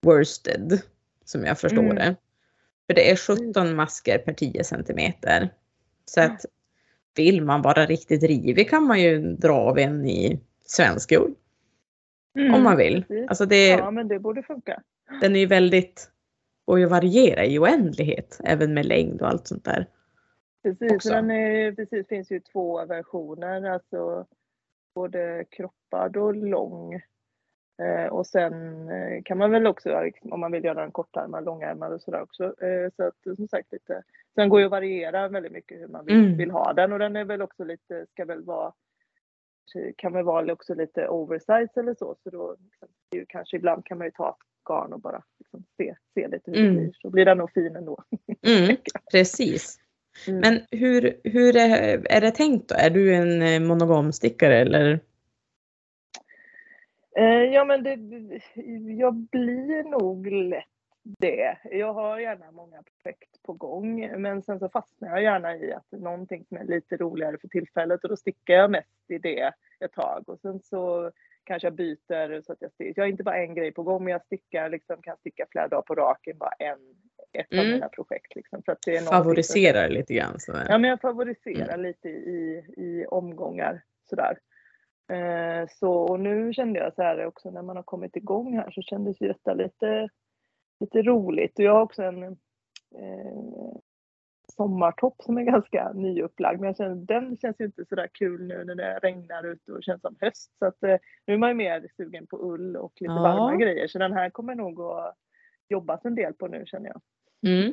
worsted, 0.02 0.80
som 1.24 1.44
jag 1.44 1.58
förstår 1.58 1.82
Mm. 1.82 1.94
det. 1.96 2.16
För 2.86 2.94
det 2.94 3.10
är 3.10 3.16
17 3.16 3.74
masker 3.76 4.18
per 4.18 4.32
10 4.32 4.64
centimeter. 4.64 5.50
Så 6.04 6.20
att 6.20 6.44
vill 7.16 7.42
man 7.42 7.62
vara 7.62 7.86
riktigt 7.86 8.22
rivig 8.22 8.70
kan 8.70 8.82
man 8.86 9.00
ju 9.00 9.18
dra 9.36 9.54
av 9.54 9.78
en 9.78 10.06
i 10.06 10.40
svensk 10.66 11.12
ull. 11.12 11.34
Om 12.54 12.62
man 12.62 12.76
vill. 12.76 13.04
Mm. 13.08 13.28
Alltså 13.28 13.46
det, 13.46 13.68
Ja 13.68 13.90
men 13.90 14.08
det 14.08 14.18
borde 14.18 14.42
funka. 14.42 14.82
den 15.20 15.36
är 15.36 15.40
ju 15.40 15.46
väldigt, 15.46 16.10
och 16.64 16.78
ju 16.80 16.86
variera 16.86 17.44
i 17.44 17.58
oändlighet, 17.58 18.40
även 18.44 18.74
med 18.74 18.86
längd 18.86 19.22
och 19.22 19.28
allt 19.28 19.46
sånt 19.48 19.64
där. 19.64 19.86
Precis, 20.64 20.92
också. 20.92 21.08
den 21.10 21.30
är, 21.30 21.72
precis, 21.72 22.08
finns 22.08 22.30
ju 22.32 22.40
två 22.40 22.86
versioner, 22.86 23.70
alltså 23.70 24.26
både 24.94 25.44
kroppad 25.50 26.16
och 26.16 26.34
lång. 26.36 26.94
Eh, 27.82 28.06
och 28.06 28.26
sen 28.26 28.88
eh, 28.88 29.22
kan 29.24 29.38
man 29.38 29.50
väl 29.50 29.66
också, 29.66 30.00
liksom, 30.02 30.32
om 30.32 30.40
man 30.40 30.52
vill 30.52 30.64
göra 30.64 30.84
en 30.84 30.90
kortärmad, 30.92 31.44
långärmad 31.44 31.92
och 31.92 32.00
sådär 32.02 32.22
också. 32.22 32.44
Eh, 32.64 32.90
så 32.96 33.02
att 33.04 33.36
som 33.36 33.48
sagt 33.48 33.72
lite, 33.72 34.02
sen 34.34 34.48
går 34.48 34.60
ju 34.60 34.64
att 34.66 34.70
variera 34.70 35.28
väldigt 35.28 35.52
mycket 35.52 35.80
hur 35.80 35.88
man 35.88 36.04
vill, 36.04 36.24
Mm. 36.24 36.36
vill 36.36 36.50
ha 36.50 36.72
den 36.72 36.92
och 36.92 36.98
den 36.98 37.16
är 37.16 37.24
väl 37.24 37.42
också 37.42 37.64
lite, 37.64 38.06
ska 38.10 38.24
väl 38.24 38.42
vara 38.44 38.72
kan 39.96 40.12
väl 40.12 40.24
vara 40.24 40.52
också 40.52 40.74
lite 40.74 41.08
oversize 41.08 41.80
eller 41.80 41.94
så. 41.94 42.16
Så 42.22 42.30
då 42.30 42.56
liksom, 42.64 42.88
kanske 43.28 43.56
ibland 43.56 43.84
kan 43.86 43.98
man 43.98 44.06
ju 44.06 44.10
ta 44.10 44.36
garn 44.68 44.92
och 44.92 45.00
bara 45.00 45.22
liksom, 45.38 45.64
se, 45.76 45.94
se 46.14 46.28
lite 46.28 46.50
hur 46.50 46.58
Mm. 46.60 46.74
det 46.74 46.80
blir. 46.80 46.92
Så 47.02 47.10
blir 47.10 47.24
den 47.24 47.38
nog 47.38 47.50
fin 47.52 47.76
ändå. 47.76 47.98
Mm, 48.46 48.76
precis. 49.12 49.78
Mm. 50.28 50.40
Men 50.40 50.60
hur, 50.70 51.20
hur 51.24 51.56
är, 51.56 52.06
är 52.10 52.20
det 52.20 52.30
tänkt 52.30 52.68
då? 52.68 52.74
Är 52.74 52.90
du 52.90 53.14
en 53.14 53.42
eh, 53.42 53.60
monogamstickare 53.60 54.56
eller? 54.58 55.00
Eh, 57.16 57.24
ja 57.24 57.64
men 57.64 57.82
det, 57.82 57.98
jag 58.98 59.14
blir 59.14 59.90
nog 59.90 60.26
lätt 60.26 60.64
det. 61.04 61.58
Jag 61.70 61.92
har 61.92 62.18
gärna 62.18 62.50
många 62.50 62.82
projekt 62.82 63.42
på 63.42 63.52
gång 63.52 64.20
men 64.20 64.42
sen 64.42 64.58
så 64.58 64.68
fastnar 64.68 65.08
jag 65.08 65.22
gärna 65.22 65.56
i 65.56 65.72
att 65.72 65.92
någonting 65.92 66.44
som 66.44 66.56
är 66.56 66.64
lite 66.64 66.96
roligare 66.96 67.38
för 67.38 67.48
tillfället 67.48 68.04
och 68.04 68.10
då 68.10 68.16
stickar 68.16 68.54
jag 68.54 68.70
mest 68.70 69.10
i 69.10 69.18
det 69.18 69.52
ett 69.80 69.92
tag 69.92 70.28
och 70.28 70.40
sen 70.40 70.60
så 70.60 71.10
kanske 71.44 71.66
jag 71.66 71.74
byter 71.74 72.42
så 72.42 72.52
att 72.52 72.62
jag 72.62 72.72
stickar. 72.72 72.92
Jag 72.96 73.04
har 73.04 73.10
inte 73.10 73.22
bara 73.22 73.42
en 73.42 73.54
grej 73.54 73.72
på 73.72 73.82
gång 73.82 74.04
men 74.04 74.12
jag 74.12 74.24
stickar 74.24 74.70
liksom, 74.70 75.02
kan 75.02 75.16
sticka 75.16 75.46
flera 75.50 75.68
dagar 75.68 75.82
på 75.82 75.94
raken 75.94 76.38
bara 76.38 76.54
en, 76.58 76.78
ett 77.34 77.52
av 77.52 77.58
Mm. 77.58 77.70
mina 77.72 77.88
projekt. 77.88 78.34
Liksom, 78.36 78.62
för 78.62 78.72
att 78.72 78.82
det 78.86 78.96
är 78.96 79.00
som- 79.00 79.06
Favoriserar 79.10 79.88
lite 79.88 80.14
grann 80.14 80.40
sådär. 80.40 80.66
Ja, 80.68 80.78
men 80.78 80.90
jag 80.90 81.00
favoriserar 81.00 81.68
Mm. 81.74 81.82
lite 81.82 82.08
i, 82.08 82.64
i 82.76 83.06
omgångar 83.08 83.82
sådär. 84.10 84.38
Eh, 85.12 85.66
så 85.70 85.92
och 85.92 86.20
nu 86.20 86.52
kände 86.52 86.78
jag 86.80 86.94
så 86.94 87.02
här 87.02 87.26
också 87.26 87.50
när 87.50 87.62
man 87.62 87.76
har 87.76 87.82
kommit 87.82 88.16
igång 88.16 88.56
här 88.56 88.70
så 88.70 88.82
kändes 88.82 89.20
ju 89.20 89.28
detta 89.28 89.54
lite, 89.54 90.08
lite 90.80 91.02
roligt. 91.02 91.58
Och 91.58 91.64
jag 91.64 91.72
har 91.74 91.82
också 91.82 92.02
en 92.02 92.22
eh, 92.22 93.72
sommartopp 94.56 95.22
som 95.22 95.38
är 95.38 95.42
ganska 95.42 95.92
nyupplagd. 95.92 96.60
Men 96.60 96.66
jag 96.66 96.76
känner, 96.76 96.94
den 96.94 97.36
känns 97.36 97.60
ju 97.60 97.64
inte 97.64 97.84
sådär 97.84 98.08
kul 98.12 98.46
nu 98.46 98.64
när 98.64 98.74
det 98.74 98.98
regnar 99.02 99.46
ute 99.46 99.72
och 99.72 99.82
känns 99.82 100.00
som 100.00 100.16
höst. 100.20 100.52
Så 100.58 100.66
att, 100.66 100.82
eh, 100.82 100.96
nu 101.26 101.34
är 101.34 101.38
man 101.38 101.48
ju 101.48 101.54
mer 101.54 101.86
sugen 101.96 102.26
på 102.26 102.36
ull 102.52 102.76
och 102.76 102.92
lite 103.00 103.12
Ja. 103.12 103.22
varma 103.22 103.56
grejer. 103.56 103.86
Så 103.88 103.98
den 103.98 104.12
här 104.12 104.30
kommer 104.30 104.54
nog 104.54 104.80
att 104.80 105.16
jobbas 105.68 106.04
en 106.04 106.14
del 106.14 106.32
på 106.34 106.46
nu 106.48 106.62
känner 106.66 106.88
jag. 106.88 107.00
Mm. 107.44 107.72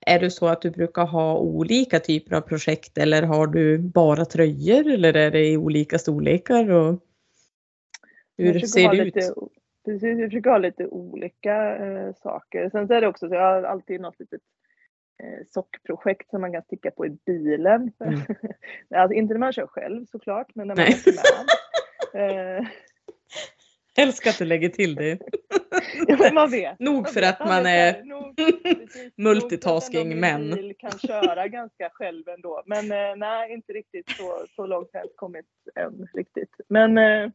Är 0.00 0.18
det 0.18 0.30
så 0.30 0.46
att 0.46 0.62
du 0.62 0.70
brukar 0.70 1.06
ha 1.06 1.38
olika 1.38 2.00
typer 2.00 2.36
av 2.36 2.40
projekt 2.40 2.98
eller 2.98 3.22
har 3.22 3.46
du 3.46 3.78
bara 3.78 4.24
tröjor 4.24 4.86
eller 4.86 5.16
är 5.16 5.30
det 5.30 5.48
i 5.48 5.56
olika 5.56 5.98
storlekar? 5.98 6.70
Och 6.70 7.00
hur 8.38 8.60
ser 8.60 8.90
det 8.90 9.04
lite, 9.04 9.18
ut? 9.18 9.34
Precis, 9.84 10.18
jag 10.18 10.30
försöker 10.30 10.50
ha 10.50 10.58
lite 10.58 10.86
olika 10.86 11.76
eh, 11.76 12.14
saker. 12.14 12.70
Sen 12.70 12.86
så 12.86 12.94
är 12.94 13.00
det 13.00 13.08
också 13.08 13.28
så 13.28 13.34
jag 13.34 13.40
har 13.40 13.62
alltid 13.62 14.00
något 14.00 14.20
litet 14.20 14.40
eh, 15.22 15.46
sockprojekt 15.46 16.30
som 16.30 16.40
man 16.40 16.52
kan 16.52 16.62
sticka 16.62 16.90
på 16.90 17.06
i 17.06 17.10
bilen. 17.26 17.92
Mm. 18.00 18.20
alltså, 18.94 19.14
inte 19.14 19.34
när 19.34 19.38
man 19.38 19.52
kör 19.52 19.66
själv 19.66 20.06
såklart, 20.06 20.54
men 20.54 20.68
när 20.68 20.76
man 20.76 20.84
Nej. 20.84 21.00
åker 21.00 21.12
med. 21.12 22.66
Älskar 23.96 24.30
att 24.30 24.38
du 24.38 24.44
lägger 24.44 24.68
till 24.68 24.94
det. 24.94 25.18
ja, 26.08 26.32
man 26.32 26.50
vet. 26.50 26.78
Nog 26.78 27.08
för 27.08 27.22
att 27.22 27.40
man 27.40 27.66
är 27.66 28.02
multitasking, 29.22 30.20
men. 30.20 30.74
kan 30.78 30.98
köra 30.98 31.48
ganska 31.48 31.90
själv 31.92 32.28
ändå. 32.28 32.62
Men 32.66 32.92
eh, 32.92 33.16
nej, 33.16 33.52
inte 33.52 33.72
riktigt 33.72 34.10
så, 34.10 34.46
så 34.56 34.66
långt 34.66 34.88
har 34.92 35.00
jag 35.00 35.04
inte 35.04 35.16
kommit 35.16 35.46
än 35.74 36.08
riktigt. 36.14 36.54
Men 36.68 36.98
eh, 36.98 37.30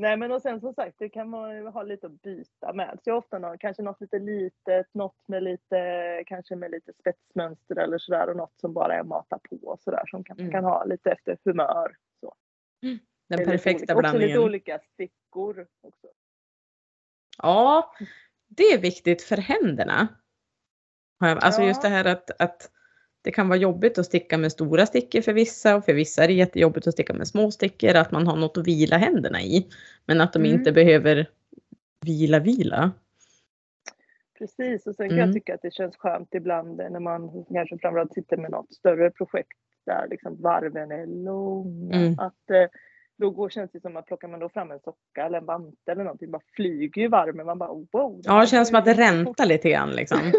Nej 0.00 0.16
men 0.16 0.32
och 0.32 0.42
sen 0.42 0.60
som 0.60 0.74
sagt 0.74 0.96
det 0.98 1.08
kan 1.08 1.28
man 1.28 1.66
ha 1.66 1.82
lite 1.82 2.06
att 2.06 2.22
byta 2.22 2.72
med. 2.72 2.98
Så 3.04 3.10
jag 3.10 3.14
har 3.14 3.18
ofta 3.18 3.38
någon, 3.38 3.58
kanske 3.58 3.82
något 3.82 4.00
lite 4.00 4.18
litet, 4.18 4.94
något 4.94 5.28
med 5.28 5.42
lite, 5.42 6.22
kanske 6.26 6.56
med 6.56 6.70
lite 6.70 6.92
spetsmönster 6.92 7.76
eller 7.76 7.98
sådär 7.98 8.28
och 8.28 8.36
något 8.36 8.60
som 8.60 8.72
bara 8.72 8.94
är 8.94 9.02
mata 9.02 9.38
på 9.50 9.76
sådär 9.80 10.02
som 10.06 10.24
kan, 10.24 10.38
Mm. 10.38 10.52
kan 10.52 10.64
ha 10.64 10.84
lite 10.84 11.10
efter 11.10 11.38
humör. 11.44 11.92
Så. 12.20 12.34
Den 13.36 13.44
perfekta 13.46 13.94
olika, 13.96 14.08
Också 14.08 14.18
lite 14.18 14.18
blandningen. 14.18 14.38
olika 14.38 14.78
stickor 14.78 15.66
också. 15.80 16.06
Ja, 17.42 17.94
det 18.48 18.62
är 18.62 18.78
viktigt 18.78 19.22
för 19.22 19.36
händerna. 19.36 20.08
Alltså 21.20 21.60
Ja. 21.62 21.68
just 21.68 21.82
det 21.82 21.88
här 21.88 22.04
att, 22.04 22.40
att 22.40 22.70
det 23.22 23.30
kan 23.30 23.48
vara 23.48 23.58
jobbigt 23.58 23.98
att 23.98 24.06
sticka 24.06 24.38
med 24.38 24.52
stora 24.52 24.86
stickor 24.86 25.20
för 25.20 25.32
vissa 25.32 25.76
och 25.76 25.84
för 25.84 25.94
vissa 25.94 26.24
är 26.24 26.28
det 26.28 26.34
jättejobbigt 26.34 26.86
att 26.86 26.92
sticka 26.94 27.12
med 27.14 27.28
små 27.28 27.50
stickor, 27.50 27.94
att 27.96 28.10
man 28.12 28.26
har 28.26 28.36
något 28.36 28.56
att 28.58 28.66
vila 28.66 28.96
händerna 28.96 29.40
i. 29.42 29.68
Men 30.06 30.20
att 30.20 30.32
de 30.32 30.38
Mm. 30.38 30.54
inte 30.54 30.72
behöver 30.72 31.30
vila, 32.06 32.38
vila. 32.38 32.92
Precis, 34.38 34.86
och 34.86 34.94
sen 34.94 35.08
kan 35.08 35.18
Mm. 35.18 35.26
jag 35.28 35.34
tycka 35.34 35.54
att 35.54 35.62
det 35.62 35.74
känns 35.74 35.96
skönt 35.96 36.34
ibland 36.34 36.76
när 36.76 37.00
man 37.00 37.44
kanske 37.52 37.78
framförallt 37.78 38.14
sitter 38.14 38.36
med 38.36 38.50
något 38.50 38.74
större 38.74 39.10
projekt 39.10 39.58
där 39.86 40.06
liksom 40.10 40.42
varven 40.42 40.90
är 40.92 41.06
långa. 41.06 41.96
Mm. 41.96 42.18
Att 42.18 42.50
eh, 42.50 42.68
då 43.20 43.30
går, 43.30 43.48
känns 43.50 43.70
det 43.72 43.80
som 43.80 43.96
att 43.96 44.06
plockar 44.06 44.28
man 44.28 44.40
då 44.40 44.48
fram 44.48 44.70
en 44.70 44.80
socka 44.80 45.26
eller 45.26 45.38
en 45.38 45.44
vante 45.46 45.92
eller 45.92 46.04
någonting, 46.04 46.30
bara 46.30 46.42
flyger 46.52 47.02
ju 47.02 47.08
varven. 47.08 47.46
Man 47.46 47.58
bara 47.58 47.72
wow. 47.72 48.20
Ja, 48.24 48.40
det 48.40 48.46
känns 48.46 48.68
som 48.68 48.78
att 48.78 48.84
det 48.84 48.94
räntar 48.94 49.46
lite 49.46 49.70
grann 49.70 49.90
liksom. 49.90 50.18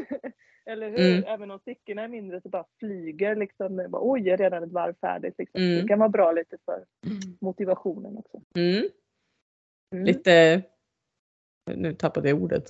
Eller 0.66 0.90
hur? 0.90 1.00
Mm. 1.00 1.24
Även 1.28 1.52
om 1.52 1.60
stickorna 1.60 2.02
är 2.04 2.08
mindre 2.08 2.42
så 2.42 2.50
bara 2.50 2.66
flyger 2.80 3.36
liksom. 3.36 3.86
Bara, 3.90 4.02
Oj, 4.12 4.30
är 4.30 4.38
redan 4.38 4.64
ett 4.64 4.72
varv 4.72 4.94
färdigt. 5.02 5.36
Liksom. 5.38 5.62
Mm. 5.62 5.82
Det 5.82 5.88
kan 5.88 6.00
vara 6.00 6.10
bra 6.10 6.32
lite 6.32 6.58
för 6.66 6.86
motivationen 7.42 8.18
också. 8.18 8.42
Mm. 8.56 8.90
Mm. 9.94 10.06
Lite, 10.06 10.62
nu 11.76 11.94
tappade 11.94 12.30
jag 12.30 12.44
ordet. 12.44 12.64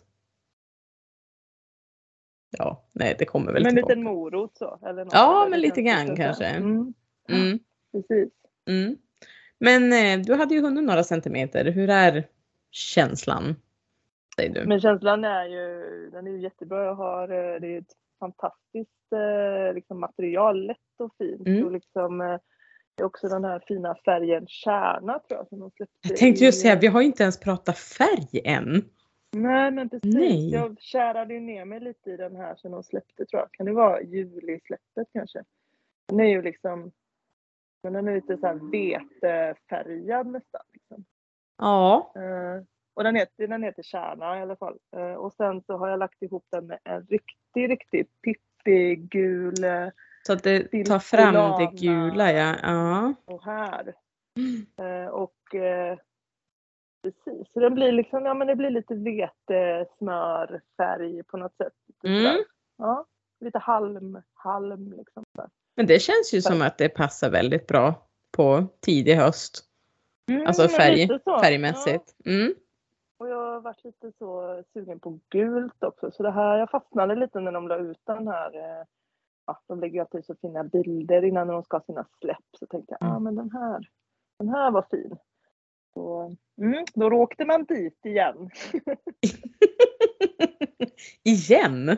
Ja, 2.58 2.86
nej 2.93 3.15
det 3.19 3.26
kommer 3.26 3.54
väl 3.54 3.63
Men 3.63 3.69
en 3.69 3.76
tillbaka. 3.76 3.93
liten 3.93 4.04
morot 4.04 4.58
så. 4.58 4.80
Eller 4.86 5.04
något, 5.06 5.13
Ja, 5.13 5.41
eller 5.41 5.50
men 5.50 5.62
lite 5.62 5.82
grann 5.82 6.15
kanske. 6.15 6.45
Mm. 6.45 6.93
Mm, 7.30 7.60
Precis. 7.91 8.30
Men 9.62 9.93
eh, 9.93 10.26
du 10.26 10.34
hade 10.34 10.54
ju 10.56 10.62
hunnit 10.62 10.84
några 10.84 11.04
centimeter. 11.04 11.65
Hur 11.71 11.89
är 11.89 12.28
känslan? 12.71 13.56
Säger 14.36 14.54
du. 14.54 14.65
Men 14.65 14.82
känslan 14.82 15.24
är 15.24 15.45
ju, 15.45 16.10
den 16.12 16.28
är 16.28 16.32
ju 16.32 16.41
jättebra. 16.41 16.86
Jag 16.86 16.95
har, 16.95 17.24
eh, 17.30 17.60
det 17.62 17.67
är 17.76 17.78
ett 17.80 17.93
fantastiskt 18.19 19.12
eh, 19.13 19.74
liksom, 19.76 20.00
material, 20.00 20.65
lätt 20.67 20.78
och 21.00 21.15
fint. 21.17 21.47
Mm. 21.47 21.65
Och 21.65 21.71
liksom, 21.71 22.21
eh, 22.21 22.38
det 22.95 23.04
är 23.04 23.06
också 23.06 23.28
den 23.28 23.43
här 23.43 23.63
fina 23.67 23.95
färgen 24.06 24.45
kärna 24.47 25.19
tror 25.19 25.39
jag 25.39 25.47
som 25.47 25.60
de 25.60 25.71
släppte. 25.71 25.93
Jag 26.08 26.17
tänkte 26.17 26.43
ju 26.43 26.50
i- 26.50 26.54
säga, 26.54 26.76
vi 26.82 26.88
har 26.88 27.02
ju 27.02 27.08
inte 27.08 27.24
ens 27.24 27.39
pratat 27.39 27.78
färg 27.78 28.41
än. 28.45 28.84
Nej 29.36 29.71
men 29.71 29.89
precis. 29.89 30.13
Nej. 30.15 30.50
Jag 30.52 30.76
kärade 30.80 31.34
ju 31.34 31.39
ner 31.39 31.65
mig 31.65 31.80
lite 31.80 32.10
i 32.12 32.17
den 32.17 32.36
här 32.36 32.56
sen 32.56 32.71
de 32.71 32.84
släppte 32.84 33.26
tror 33.26 33.39
jag. 33.41 33.52
Kan 33.52 33.65
det 33.65 33.74
vara 33.74 34.02
julisläppet 34.02 35.08
kanske? 35.13 35.43
Den 36.08 36.19
är 36.19 36.26
ju 36.30 36.41
liksom, 36.41 36.91
men 37.84 37.94
den 37.94 38.08
är 38.08 38.15
lite 38.15 38.38
så 38.38 38.48
här 38.48 38.72
vetefärgad 38.72 40.28
nästan. 40.28 40.62
Liksom. 40.74 41.06
Ja, 41.58 42.12
Eh, 42.15 42.62
och 42.94 43.04
den 43.04 43.15
heter, 43.15 43.48
den 43.48 43.63
heter 43.63 43.84
Kärna 43.84 44.39
i 44.39 44.41
alla 44.41 44.56
fall. 44.56 44.78
Eh, 44.96 45.13
och 45.13 45.34
sen 45.34 45.62
så 45.62 45.78
har 45.78 45.89
jag 45.89 46.00
lagt 46.00 46.22
ihop 46.22 46.46
den 46.52 46.67
med 46.67 46.80
en 46.84 47.02
riktig, 47.02 47.70
riktig 47.70 48.08
pippig 48.22 49.10
gul 49.10 49.63
eh, 49.63 49.88
så 50.24 50.34
att 50.34 50.44
det 50.44 50.86
tar 50.86 51.00
fram 51.00 51.34
det 51.60 51.72
gula 51.82 52.32
ja. 52.32 52.56
ja. 52.63 53.13
och 53.26 53.46
här. 53.46 53.94
Eh, 54.78 55.08
och 55.08 55.56
eh, 55.56 55.98
precis, 57.04 57.48
så 57.54 57.60
den 57.60 57.76
blir 57.76 57.91
liksom, 57.91 58.26
ja 58.26 58.34
men 58.34 58.48
det 58.48 58.56
blir 58.56 58.70
lite 58.70 58.96
vetesmörfärg 58.96 61.24
på 61.24 61.38
något 61.38 61.58
sätt. 61.58 61.74
Lite 61.88 62.08
Mm. 62.08 62.44
Ja, 62.78 63.06
lite 63.39 63.60
halm, 63.60 64.22
halm 64.34 64.94
liksom. 64.98 65.24
så. 65.38 65.48
Men 65.75 65.88
det 65.88 65.99
känns 65.99 66.34
ju 66.34 66.41
som 66.41 66.62
att 66.62 66.77
det 66.77 66.89
passar 66.89 67.29
väldigt 67.29 67.67
bra 67.67 68.07
på 68.31 68.67
tidig 68.79 69.15
höst. 69.15 69.65
Mm, 70.29 70.47
Alltså 70.47 70.67
färg, 70.67 71.07
färgmässigt. 71.41 72.15
Mm. 72.25 72.47
Ja, 72.47 72.53
och 73.17 73.29
jag 73.29 73.38
har 73.38 73.62
varit 73.62 73.84
lite 73.84 74.12
så 74.17 74.63
sugen 74.73 74.99
på 74.99 75.19
gult 75.29 75.84
också. 75.84 76.12
Så 76.12 76.23
det 76.23 76.31
här, 76.31 76.57
jag 76.57 76.69
fastnade 76.69 77.15
lite 77.15 77.39
när 77.39 77.51
de 77.51 77.67
la 77.67 77.77
ut 77.77 78.01
den 78.03 78.27
här. 78.27 78.55
Eh, 78.55 78.86
ja, 79.45 79.62
de 79.67 79.79
lägger 79.79 79.93
ju 79.93 79.99
alltid 79.99 80.25
så 80.25 80.36
fina 80.41 80.63
bilder 80.63 81.25
innan 81.25 81.47
de 81.47 81.63
ska 81.63 81.77
ha 81.77 81.84
sina 81.84 82.05
släpp. 82.21 82.45
Så 82.60 82.65
tänkte 82.65 82.97
jag, 82.99 83.10
ja 83.10 83.15
ah, 83.15 83.19
men 83.19 83.36
den 83.36 83.51
här, 83.51 83.89
den 84.39 84.49
här 84.49 84.71
var 84.71 84.86
fin. 84.91 85.17
Så, 85.93 86.36
mm, 86.57 86.86
då 86.93 87.07
åkte 87.07 87.45
man 87.45 87.63
dit 87.65 88.05
igen. 88.05 88.49
Igen? 91.23 91.97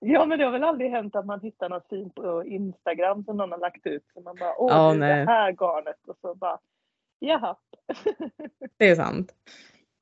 Ja 0.00 0.26
men 0.26 0.38
det 0.38 0.44
har 0.44 0.52
väl 0.52 0.64
aldrig 0.64 0.90
hänt 0.90 1.16
att 1.16 1.26
man 1.26 1.40
hittar 1.40 1.68
något 1.68 1.88
fint 1.88 2.14
på 2.14 2.44
Instagram 2.44 3.24
som 3.24 3.36
någon 3.36 3.52
har 3.52 3.58
lagt 3.58 3.86
ut. 3.86 4.04
Så 4.14 4.20
man 4.20 4.36
bara, 4.36 4.54
åh 4.58 4.70
Ja, 4.72 4.94
nej. 4.94 5.24
det 5.24 5.30
här 5.32 5.52
garnet. 5.52 5.96
Och 6.06 6.16
så 6.20 6.34
bara, 6.34 6.58
jaha. 7.18 7.56
Det 8.76 8.88
är 8.88 8.94
sant. 8.96 9.34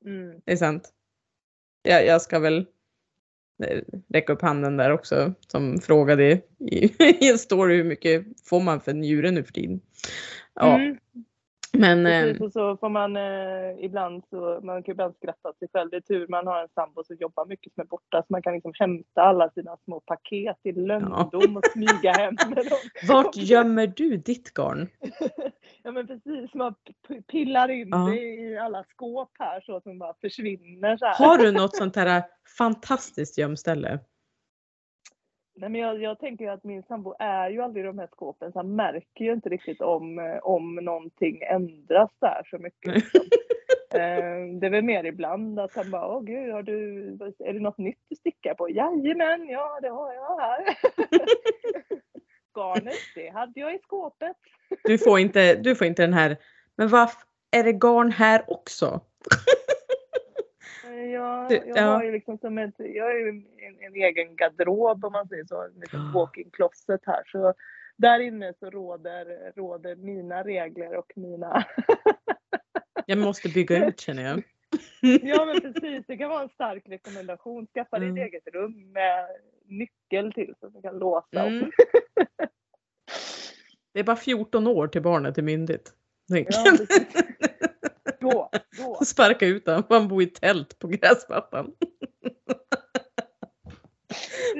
Mm. 0.05 0.41
Det 0.45 0.51
är 0.51 0.55
sant. 0.55 0.93
Jag, 1.83 2.05
jag 2.05 2.21
ska 2.21 2.39
väl 2.39 2.65
eh, 3.63 3.81
räcka 4.09 4.33
upp 4.33 4.41
handen 4.41 4.77
där 4.77 4.91
också 4.91 5.33
som 5.47 5.77
frågade 5.81 6.31
i, 6.59 7.03
i 7.25 7.29
en 7.31 7.37
story 7.37 7.75
hur 7.75 7.83
mycket 7.83 8.25
får 8.49 8.59
man 8.61 8.81
för 8.81 8.93
njure 8.93 9.31
nu 9.31 9.43
för 9.43 9.53
tiden. 9.53 9.81
Ja, 10.53 10.75
Mm. 10.75 10.97
Men 11.79 12.03
Precis, 12.05 12.41
eh, 12.41 12.45
och 12.45 12.51
så 12.51 12.77
får 12.77 12.89
man 12.89 13.17
eh, 13.17 13.85
ibland 13.85 14.23
så, 14.29 14.59
man 14.63 14.83
kan 14.83 14.91
ibland 14.91 15.15
skratta 15.15 15.49
åt 15.49 15.59
sig 15.59 15.67
själv. 15.73 15.89
Det 15.89 15.97
är 15.97 16.01
tur 16.01 16.27
man 16.27 16.47
har 16.47 16.61
en 16.61 16.69
sambo 16.75 17.03
som 17.03 17.15
jobbar 17.19 17.45
mycket 17.45 17.73
som 17.73 17.81
är 17.81 17.85
borta 17.85 18.21
så 18.21 18.25
man 18.29 18.41
kan 18.41 18.53
liksom 18.53 18.73
hämta 18.79 19.21
alla 19.21 19.49
sina 19.49 19.77
små 19.85 19.99
paket 19.99 20.57
i 20.63 20.71
lönndom 20.71 21.57
och 21.57 21.65
smyga 21.73 22.11
hem 22.11 22.35
med 22.47 22.65
dem. 22.65 22.77
vart 23.07 23.35
gömmer 23.35 23.87
du 23.87 24.17
ditt 24.17 24.53
garn? 24.53 24.87
Ja 25.83 25.91
men 25.91 26.07
precis, 26.07 26.53
man 26.53 26.75
pillar 27.31 27.69
in 27.69 27.89
Ja. 27.89 27.97
det 27.97 28.21
i 28.21 28.57
alla 28.57 28.83
skåp 28.83 29.31
här 29.39 29.61
så 29.61 29.77
att 29.77 29.83
de 29.83 29.99
bara 29.99 30.13
försvinner 30.21 30.97
så 30.97 31.05
här. 31.05 31.15
Har 31.27 31.37
du 31.37 31.51
något 31.51 31.75
sånt 31.77 31.95
här 31.95 32.23
fantastiskt 32.57 33.37
gömställe? 33.37 33.99
Nej, 35.57 35.69
men 35.69 35.81
jag, 35.81 36.01
jag 36.01 36.19
tänker 36.19 36.51
att 36.51 36.63
min 36.63 36.83
sambo 36.83 37.15
är 37.19 37.49
ju 37.49 37.61
aldrig 37.61 37.83
i 37.83 37.87
de 37.87 37.99
här 37.99 38.07
skåpen 38.07 38.51
så 38.51 38.59
han 38.59 38.75
märker 38.75 39.25
ju 39.25 39.33
inte 39.33 39.49
riktigt 39.49 39.81
om, 39.81 40.19
eh, 40.19 40.37
om 40.37 40.75
någonting 40.75 41.41
ändras 41.41 42.11
där 42.19 42.47
så 42.49 42.57
mycket. 42.57 42.95
Liksom. 42.95 43.21
Eh, 43.93 44.59
det 44.59 44.65
är 44.67 44.69
väl 44.69 44.83
mer 44.83 45.03
ibland 45.03 45.59
att 45.59 45.75
han 45.75 45.91
bara, 45.91 46.07
åh 46.07 46.23
gud, 46.23 46.53
har 46.53 46.63
du, 46.63 47.07
är 47.39 47.53
det 47.53 47.59
något 47.59 47.77
nytt 47.77 47.99
du 48.09 48.15
stickar 48.15 48.53
på? 48.53 48.69
Jajamän, 48.69 49.47
ja 49.47 49.79
det 49.81 49.89
har 49.89 50.13
jag 50.13 50.39
här. 50.39 50.77
Garnet, 52.55 52.93
det 53.15 53.29
hade 53.29 53.59
jag 53.59 53.75
i 53.75 53.79
skåpet. 53.79 54.37
Du 54.83 54.97
får 54.97 55.19
inte, 55.19 55.55
du 55.55 55.75
får 55.75 55.87
inte 55.87 56.01
den 56.01 56.13
här, 56.13 56.37
men 56.75 56.87
vad 56.87 57.09
är 57.51 57.63
det 57.63 57.73
garn 57.73 58.11
här 58.11 58.43
också? 58.47 59.01
Jag, 61.15 61.49
Du, 61.49 61.55
jag 61.55 61.77
ja. 61.77 61.81
har 61.83 62.03
ju 62.03 62.11
liksom 62.11 62.37
som 62.37 62.57
ett, 62.57 62.75
jag 62.77 63.03
har 63.03 63.13
ju 63.13 63.29
en, 63.29 63.45
en 63.79 63.95
egen 63.95 64.35
garderob 64.35 65.05
om 65.05 65.11
man 65.11 65.27
säger 65.27 65.45
så, 65.45 65.61
en 65.63 65.79
liten 65.79 66.11
walk-in 66.13 66.49
closet 66.51 67.01
här. 67.05 67.23
Så 67.31 67.53
där 67.97 68.19
inne 68.19 68.53
så 68.59 68.69
råder, 68.69 69.51
råder 69.55 69.95
mina 69.95 70.43
regler 70.43 70.95
och 70.95 71.11
mina 71.15 71.65
Jag 73.05 73.17
måste 73.17 73.49
bygga 73.49 73.87
ut 73.87 73.99
känner 73.99 74.23
jag. 74.23 74.43
Ja 75.21 75.45
men 75.45 75.61
precis, 75.61 76.03
det 76.07 76.17
kan 76.17 76.29
vara 76.29 76.43
en 76.43 76.49
stark 76.49 76.83
rekommendation. 76.85 77.67
Skaffa 77.67 77.99
dig 77.99 78.09
Mm. 78.09 78.21
ett 78.23 78.27
eget 78.27 78.47
rum 78.53 78.91
med 78.91 79.25
nyckel 79.65 80.33
till 80.33 80.53
så 80.59 80.67
att 80.67 80.73
du 80.73 80.81
kan 80.81 80.97
låsa. 80.99 81.45
Mm. 81.45 81.71
Det 83.93 83.99
är 83.99 84.03
bara 84.03 84.15
14 84.15 84.67
år 84.67 84.87
till 84.87 85.01
barnet 85.01 85.37
är 85.37 85.41
myndigt. 85.41 85.93
Ja. 86.27 86.43
Då, 88.31 88.49
då. 88.77 88.99
Sparka 89.05 89.45
ut 89.45 89.67
honom, 89.67 89.83
han 89.89 90.07
bor 90.07 90.23
i 90.23 90.25
tält 90.25 90.79
på 90.79 90.87
gräsmattan. 90.87 91.71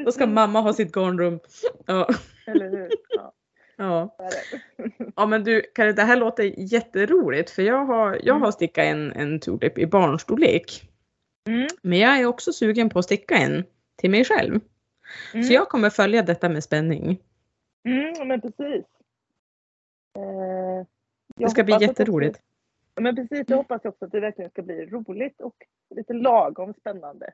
Då 0.06 0.12
ska 0.12 0.28
mamma 0.28 0.62
ha 0.62 0.74
sitt 0.74 0.96
garnrum. 0.96 1.40
Ja, 1.86 2.08
Eller 2.48 2.70
hur? 2.70 2.90
Ja, 3.10 3.34
ja. 3.78 4.16
ja 5.16 5.26
men 5.26 5.44
du 5.44 5.62
Karin, 5.76 5.96
det 5.96 6.02
här 6.04 6.16
låter 6.18 6.44
jätteroligt 6.74 7.50
för 7.50 7.62
jag 7.62 7.86
har, 7.86 8.14
jag 8.14 8.28
Mm. 8.36 8.42
har 8.42 8.52
stickat 8.52 8.86
en, 8.86 9.12
en 9.12 9.40
tulip 9.40 9.78
i 9.78 9.86
barnstorlek. 9.88 10.90
Mm. 11.50 11.68
Men 11.82 12.00
jag 12.00 12.20
är 12.20 12.26
också 12.26 12.54
sugen 12.54 12.90
på 12.90 13.00
att 13.00 13.06
sticka 13.06 13.36
en 13.36 13.64
till 13.96 14.10
mig 14.12 14.26
själv. 14.26 14.60
Mm. 15.34 15.44
Så 15.44 15.54
jag 15.54 15.70
kommer 15.70 15.90
följa 15.90 16.22
detta 16.22 16.50
med 16.50 16.64
spänning. 16.64 17.20
Mm, 17.88 18.28
men 18.28 18.42
precis. 18.42 18.86
Eh, 20.18 20.86
Det 21.36 21.50
ska 21.50 21.64
bli 21.64 21.78
jätteroligt. 21.82 22.40
Men 23.02 23.16
precis, 23.16 23.44
jag 23.48 23.58
hoppas 23.58 23.86
också 23.86 24.06
att 24.06 24.12
det 24.12 24.20
verkligen 24.20 24.52
ska 24.52 24.62
bli 24.62 24.86
roligt 24.86 25.42
och 25.42 25.56
lite 25.96 26.14
lagom 26.14 26.74
spännande. 26.74 27.26
Eh, 27.26 27.32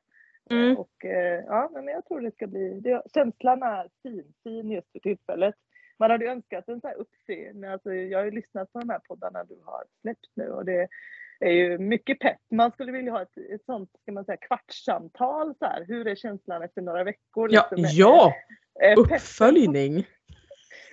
Mm. 0.49 0.77
Och, 0.77 1.05
eh, 1.05 1.43
ja, 1.47 1.69
men 1.73 1.87
jag 1.87 2.05
tror 2.05 2.21
det 2.21 2.31
ska 2.31 2.47
bli, 2.47 2.79
det, 2.79 3.01
känslan 3.13 3.63
är 3.63 3.89
fin, 4.03 4.33
fin 4.43 4.71
just 4.71 4.91
för 4.91 4.99
tillfället. 4.99 5.55
Man 5.99 6.11
hade 6.11 6.25
ju 6.25 6.31
önskat 6.31 6.67
en 6.67 6.81
sån 6.81 6.87
här 6.89 6.97
uppsyn. 6.97 7.63
Alltså, 7.65 7.93
jag 7.93 8.19
har 8.19 8.25
ju 8.25 8.31
lyssnat 8.31 8.73
på 8.73 8.79
de 8.79 8.89
här 8.89 8.99
poddarna 8.99 9.43
du 9.43 9.59
har 9.65 9.83
släppt 10.01 10.27
nu 10.35 10.49
och 10.49 10.65
det 10.65 10.87
är 11.39 11.51
ju 11.51 11.77
mycket 11.77 12.19
pepp. 12.19 12.37
Man 12.51 12.71
skulle 12.71 12.91
vilja 12.91 13.11
ha 13.11 13.21
ett, 13.21 13.37
ett 13.37 13.65
sånt, 13.65 13.89
ska 14.01 14.11
man 14.11 14.25
säga, 14.25 14.37
kvartssamtal 14.37 15.55
så 15.59 15.65
här. 15.65 15.85
Hur 15.87 16.07
är 16.07 16.15
känslan 16.15 16.61
efter 16.63 16.81
några 16.81 17.03
veckor? 17.03 17.49
Ja, 17.51 17.69
liksom, 17.71 17.97
ja, 17.97 18.33
peppen- 18.81 18.97
uppföljning. 19.15 20.07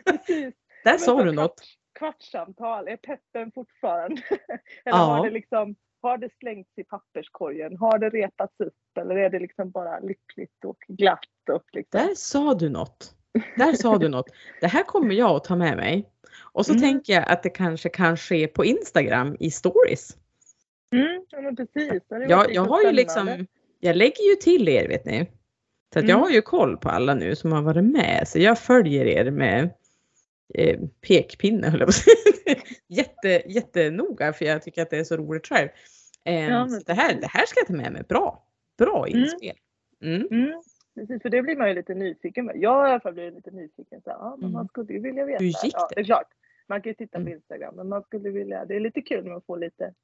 Precis. 0.05 0.55
Där 0.85 0.99
sa 0.99 1.25
du 1.25 1.33
något. 1.33 1.63
Kvartssamtal, 1.99 2.89
är 2.89 2.97
peppen 2.97 3.53
fortfarande? 3.55 4.23
eller 4.31 4.59
Ja. 4.85 4.95
har 4.97 5.25
det 5.25 5.31
liksom 5.31 5.75
har 6.03 6.19
det 6.19 6.29
slängts 6.41 6.71
i 6.79 6.85
papperskorgen? 6.85 7.77
Har 7.77 7.99
det 7.99 8.09
repats 8.11 8.61
upp 8.61 8.75
eller 9.01 9.17
är 9.17 9.31
det 9.31 9.39
liksom 9.39 9.71
bara 9.71 9.99
lyckligt 10.01 10.65
och 10.65 10.79
glatt? 10.89 11.19
Och 11.53 11.65
liksom? 11.73 12.01
Där 12.01 12.15
sa 12.15 12.55
du 12.55 12.69
något. 12.69 13.15
Där 13.57 13.73
sa 13.73 13.99
du 13.99 14.09
något. 14.09 14.31
Det 14.61 14.67
här 14.67 14.83
kommer 14.83 15.15
jag 15.15 15.31
att 15.31 15.45
ta 15.45 15.57
med 15.57 15.77
mig. 15.77 16.09
Och 16.41 16.67
så 16.67 16.73
Mm. 16.73 16.83
tänker 16.83 17.13
jag 17.13 17.29
att 17.33 17.43
det 17.43 17.51
kanske 17.51 17.89
kan 17.89 18.17
ske 18.17 18.47
på 18.47 18.65
Instagram 18.65 19.37
i 19.41 19.51
stories. 19.51 20.17
Mm, 20.93 21.25
ja, 21.29 21.41
men 21.41 21.57
precis. 21.57 22.03
Jag 22.09 22.49
lite 22.49 22.61
har 22.61 22.83
ju 22.83 22.93
liksom, 22.93 23.47
jag 23.81 23.97
lägger 23.97 24.29
ju 24.31 24.35
till 24.35 24.69
er 24.69 24.89
vet 24.89 25.05
ni. 25.05 25.31
Så 25.93 25.99
att 25.99 26.05
jag 26.09 26.11
Mm. 26.17 26.21
har 26.23 26.31
ju 26.31 26.43
koll 26.43 26.77
på 26.77 26.89
alla 26.89 27.15
nu 27.15 27.37
som 27.37 27.53
har 27.53 27.63
varit 27.63 27.85
med. 27.85 28.29
Så 28.29 28.39
jag 28.39 28.59
följer 28.59 29.05
er 29.07 29.31
med 29.31 29.71
eh, 30.55 30.81
pekpinne 31.09 31.69
höll 31.71 31.81
jag 31.81 31.87
på 31.87 31.91
att 31.91 31.95
säga. 31.95 32.57
Jätte, 32.89 33.43
jättenoga 33.53 34.33
för 34.33 34.45
jag 34.45 34.63
tycker 34.63 34.83
att 34.83 34.91
det 34.91 34.99
är 34.99 35.05
så 35.05 35.17
roligt 35.17 35.47
själv. 35.47 35.69
Eh, 36.25 36.49
Ja, 36.49 36.67
men 36.67 36.83
det, 36.87 36.93
här, 36.95 37.15
det 37.21 37.27
här 37.27 37.47
ska 37.47 37.61
jag 37.61 37.67
ta 37.67 37.73
med 37.75 37.93
mig. 37.93 38.03
Bra, 38.09 38.45
bra 38.79 39.07
Mm. 39.07 39.21
inspel. 39.21 39.57
Mm. 40.03 40.29
Mm, 40.31 40.63
precis, 40.95 41.23
för 41.23 41.29
det 41.31 41.43
blir 41.43 41.57
man 41.57 41.69
ju 41.69 41.75
lite 41.75 41.95
nyfiken 41.95 42.45
med. 42.47 42.57
Jag 42.57 42.71
har 42.71 42.89
i 42.89 42.91
alla 42.91 43.01
fall 43.01 43.13
blivit 43.15 43.35
lite 43.35 43.51
nyfiken. 43.51 44.01
Så, 44.05 44.11
ja, 44.11 44.31
men 44.39 44.45
Mm. 44.45 44.53
man 44.53 44.69
skulle 44.69 44.93
ju 44.93 45.01
vilja 45.01 45.25
veta. 45.25 45.39
Hur 45.45 45.47
gick 45.65 45.75
ja, 45.75 45.87
det? 45.91 45.95
det 45.95 46.01
är 46.01 46.05
klart. 46.05 46.29
Man 46.69 46.83
kan 46.83 46.91
ju 46.91 46.95
titta 46.95 47.19
på 47.19 47.23
Mm. 47.23 47.33
Instagram, 47.33 47.75
men 47.77 47.89
man 47.89 48.03
skulle 48.03 48.31
vilja. 48.31 48.65
Det 48.65 48.77
är 48.77 48.81
lite 48.81 49.01
kul 49.03 49.25
när 49.25 49.31
man 49.31 49.43
får 49.47 49.59
lite, 49.59 49.95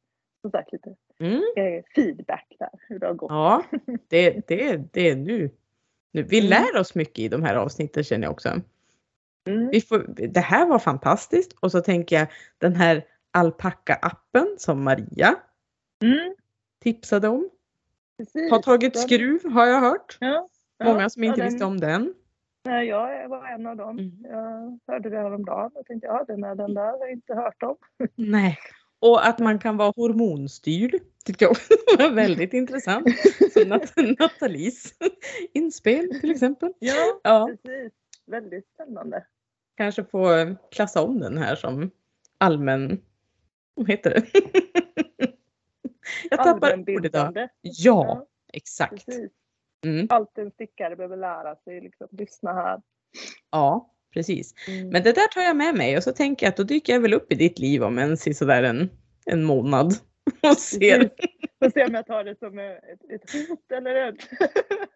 som 0.40 0.50
sagt, 0.50 0.72
lite 0.72 0.94
Mm. 1.20 1.42
eh, 1.56 1.82
feedback 1.94 2.56
där. 2.58 2.68
Hur 2.88 2.98
det 2.98 3.06
har 3.06 3.14
gått. 3.14 3.30
Ja, 3.30 3.64
det, 4.08 4.48
det, 4.48 4.76
det 4.92 5.08
är 5.10 5.16
nu. 5.16 5.50
nu. 6.12 6.22
Vi 6.22 6.38
Mm. 6.38 6.50
lär 6.50 6.80
oss 6.80 6.94
mycket 6.94 7.18
i 7.18 7.28
de 7.28 7.42
här 7.42 7.54
avsnitten 7.54 8.04
känner 8.04 8.26
jag 8.26 8.32
också. 8.32 8.48
Mm. 9.46 9.68
Vi 9.68 9.80
får, 9.80 10.04
det 10.28 10.40
här 10.40 10.66
var 10.66 10.78
fantastiskt 10.78 11.52
och 11.60 11.70
så 11.70 11.80
tänker 11.80 12.16
jag 12.18 12.26
den 12.58 12.74
här 12.76 13.04
alpacka-appen 13.38 14.46
som 14.58 14.84
Maria 14.84 15.34
Mm, 16.02 16.34
tipsade 16.82 17.28
om. 17.28 17.50
precis. 18.18 18.50
Har 18.50 18.58
tagit 18.62 18.98
skruv 18.98 19.50
har 19.50 19.66
jag 19.66 19.80
hört. 19.80 20.16
Ja, 20.20 20.48
ja, 20.78 20.84
Många 20.84 21.10
som 21.10 21.24
inte 21.24 21.40
ja, 21.40 21.46
visste 21.46 21.64
om 21.64 21.80
den. 21.80 22.14
Nej, 22.64 22.86
jag 22.88 23.28
var 23.28 23.46
en 23.46 23.66
av 23.66 23.76
dem. 23.76 23.98
Mm. 23.98 24.12
Jag 24.22 24.78
hörde 24.92 25.10
det 25.10 25.16
häromdagen 25.16 25.70
och 25.74 25.86
tänkte 25.86 26.06
ja, 26.06 26.24
den, 26.28 26.44
är 26.44 26.54
den 26.54 26.74
där 26.74 26.82
har 26.90 26.98
jag 26.98 27.12
inte 27.12 27.34
hört 27.34 27.62
om. 27.62 27.76
Nej. 28.14 28.58
Och 28.98 29.26
att 29.26 29.38
man 29.38 29.58
kan 29.58 29.76
vara 29.76 29.92
hormonstyrd 29.96 30.94
tyckte 31.24 31.44
jag 31.44 31.56
var 31.98 32.10
väldigt 32.14 32.52
intressant. 32.52 33.06
Som 33.52 33.62
Nat- 33.62 34.16
Nathalies 34.18 34.94
inspel 35.52 36.20
till 36.20 36.30
exempel. 36.30 36.72
Ja, 36.78 37.20
Ja, 37.22 37.50
precis. 37.64 37.92
Väldigt 38.26 38.68
spännande. 38.74 39.24
Kanske 39.76 40.04
få 40.04 40.54
klassa 40.70 41.02
om 41.02 41.20
den 41.20 41.38
här 41.38 41.56
som 41.56 41.90
allmän, 42.38 43.00
vad 43.74 43.88
heter 43.90 44.10
det? 44.10 44.26
Jag 46.30 46.44
tappar 46.44 46.78
ordet 46.80 47.04
idag. 47.04 47.48
Ja, 47.60 48.26
exakt. 48.52 49.06
precis. 49.06 49.30
Mm. 49.84 50.06
Allt 50.10 50.38
en 50.38 50.50
stickare 50.50 50.96
behöver 50.96 51.16
lära 51.16 51.56
sig, 51.56 51.80
liksom, 51.80 52.08
lyssna 52.10 52.52
här. 52.52 52.82
Ja, 53.50 53.94
precis. 54.12 54.54
Mm. 54.68 54.88
Men 54.88 55.02
det 55.02 55.12
där 55.12 55.28
tar 55.28 55.40
jag 55.40 55.56
med 55.56 55.74
mig 55.74 55.96
och 55.96 56.02
så 56.02 56.12
tänker 56.12 56.46
jag 56.46 56.50
att 56.50 56.56
då 56.56 56.62
dyker 56.62 56.92
jag 56.92 57.00
väl 57.00 57.14
upp 57.14 57.32
i 57.32 57.34
ditt 57.34 57.58
liv 57.58 57.82
om 57.82 57.98
en 57.98 58.16
sådär 58.16 58.62
en, 58.62 58.90
en 59.26 59.44
månad 59.44 59.92
och 60.42 60.58
ser. 60.58 60.98
Precis. 60.98 61.30
Får 61.58 61.70
se 61.70 61.84
om 61.84 61.94
jag 61.94 62.06
tar 62.06 62.24
det 62.24 62.38
som 62.38 62.58
ett, 62.58 63.10
ett 63.10 63.48
hot 63.48 63.72
eller 63.72 64.08
ett... 64.08 64.28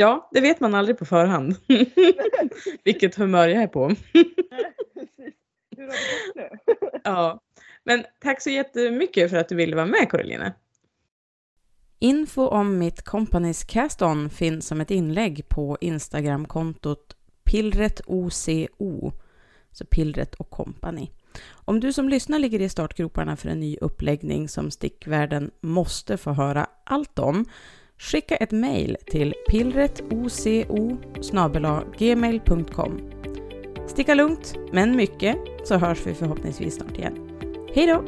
Ja, 0.00 0.28
det 0.32 0.40
vet 0.40 0.60
man 0.60 0.74
aldrig 0.74 0.98
på 0.98 1.04
förhand. 1.04 1.56
Vilket 2.84 3.14
humör 3.14 3.48
jag 3.48 3.62
är 3.62 3.66
på. 3.66 3.88
Precis. 3.88 5.34
Hur 5.76 5.86
har 5.86 5.92
det 5.92 6.34
gått 6.36 6.80
nu? 6.82 6.88
Ja, 7.04 7.40
men 7.84 8.04
tack 8.20 8.42
så 8.42 8.50
jättemycket 8.50 9.30
för 9.30 9.36
att 9.36 9.48
du 9.48 9.54
ville 9.54 9.76
vara 9.76 9.86
med 9.86 10.10
Caroline. 10.10 10.52
Info 11.98 12.46
om 12.46 12.78
mitt 12.78 13.02
Companys 13.02 13.64
Cast-On 13.64 14.30
finns 14.30 14.66
som 14.66 14.80
ett 14.80 14.90
inlägg 14.90 15.48
på 15.48 15.78
Instagramkontot 15.80 17.16
pillretoco, 17.44 19.12
så 19.72 19.84
Pillret 19.84 20.34
och 20.34 20.50
Company. 20.50 21.10
Om 21.50 21.80
du 21.80 21.92
som 21.92 22.08
lyssnar 22.08 22.38
ligger 22.38 22.60
i 22.60 22.68
startgroparna 22.68 23.36
för 23.36 23.48
en 23.48 23.60
ny 23.60 23.76
uppläggning 23.80 24.48
som 24.48 24.70
stickvärlden 24.70 25.50
måste 25.60 26.16
få 26.16 26.32
höra 26.32 26.66
allt 26.84 27.18
om, 27.18 27.44
skicka 28.00 28.36
ett 28.36 28.50
mejl 28.50 28.96
till 29.06 29.34
pillretoco 29.48 30.96
gmail.com. 31.98 33.00
Sticka 33.86 34.14
lugnt, 34.14 34.54
men 34.72 34.96
mycket, 34.96 35.36
så 35.64 35.76
hörs 35.76 36.06
vi 36.06 36.14
förhoppningsvis 36.14 36.74
snart 36.74 36.98
igen. 36.98 37.14
Hej 37.74 37.86
då! 37.86 38.04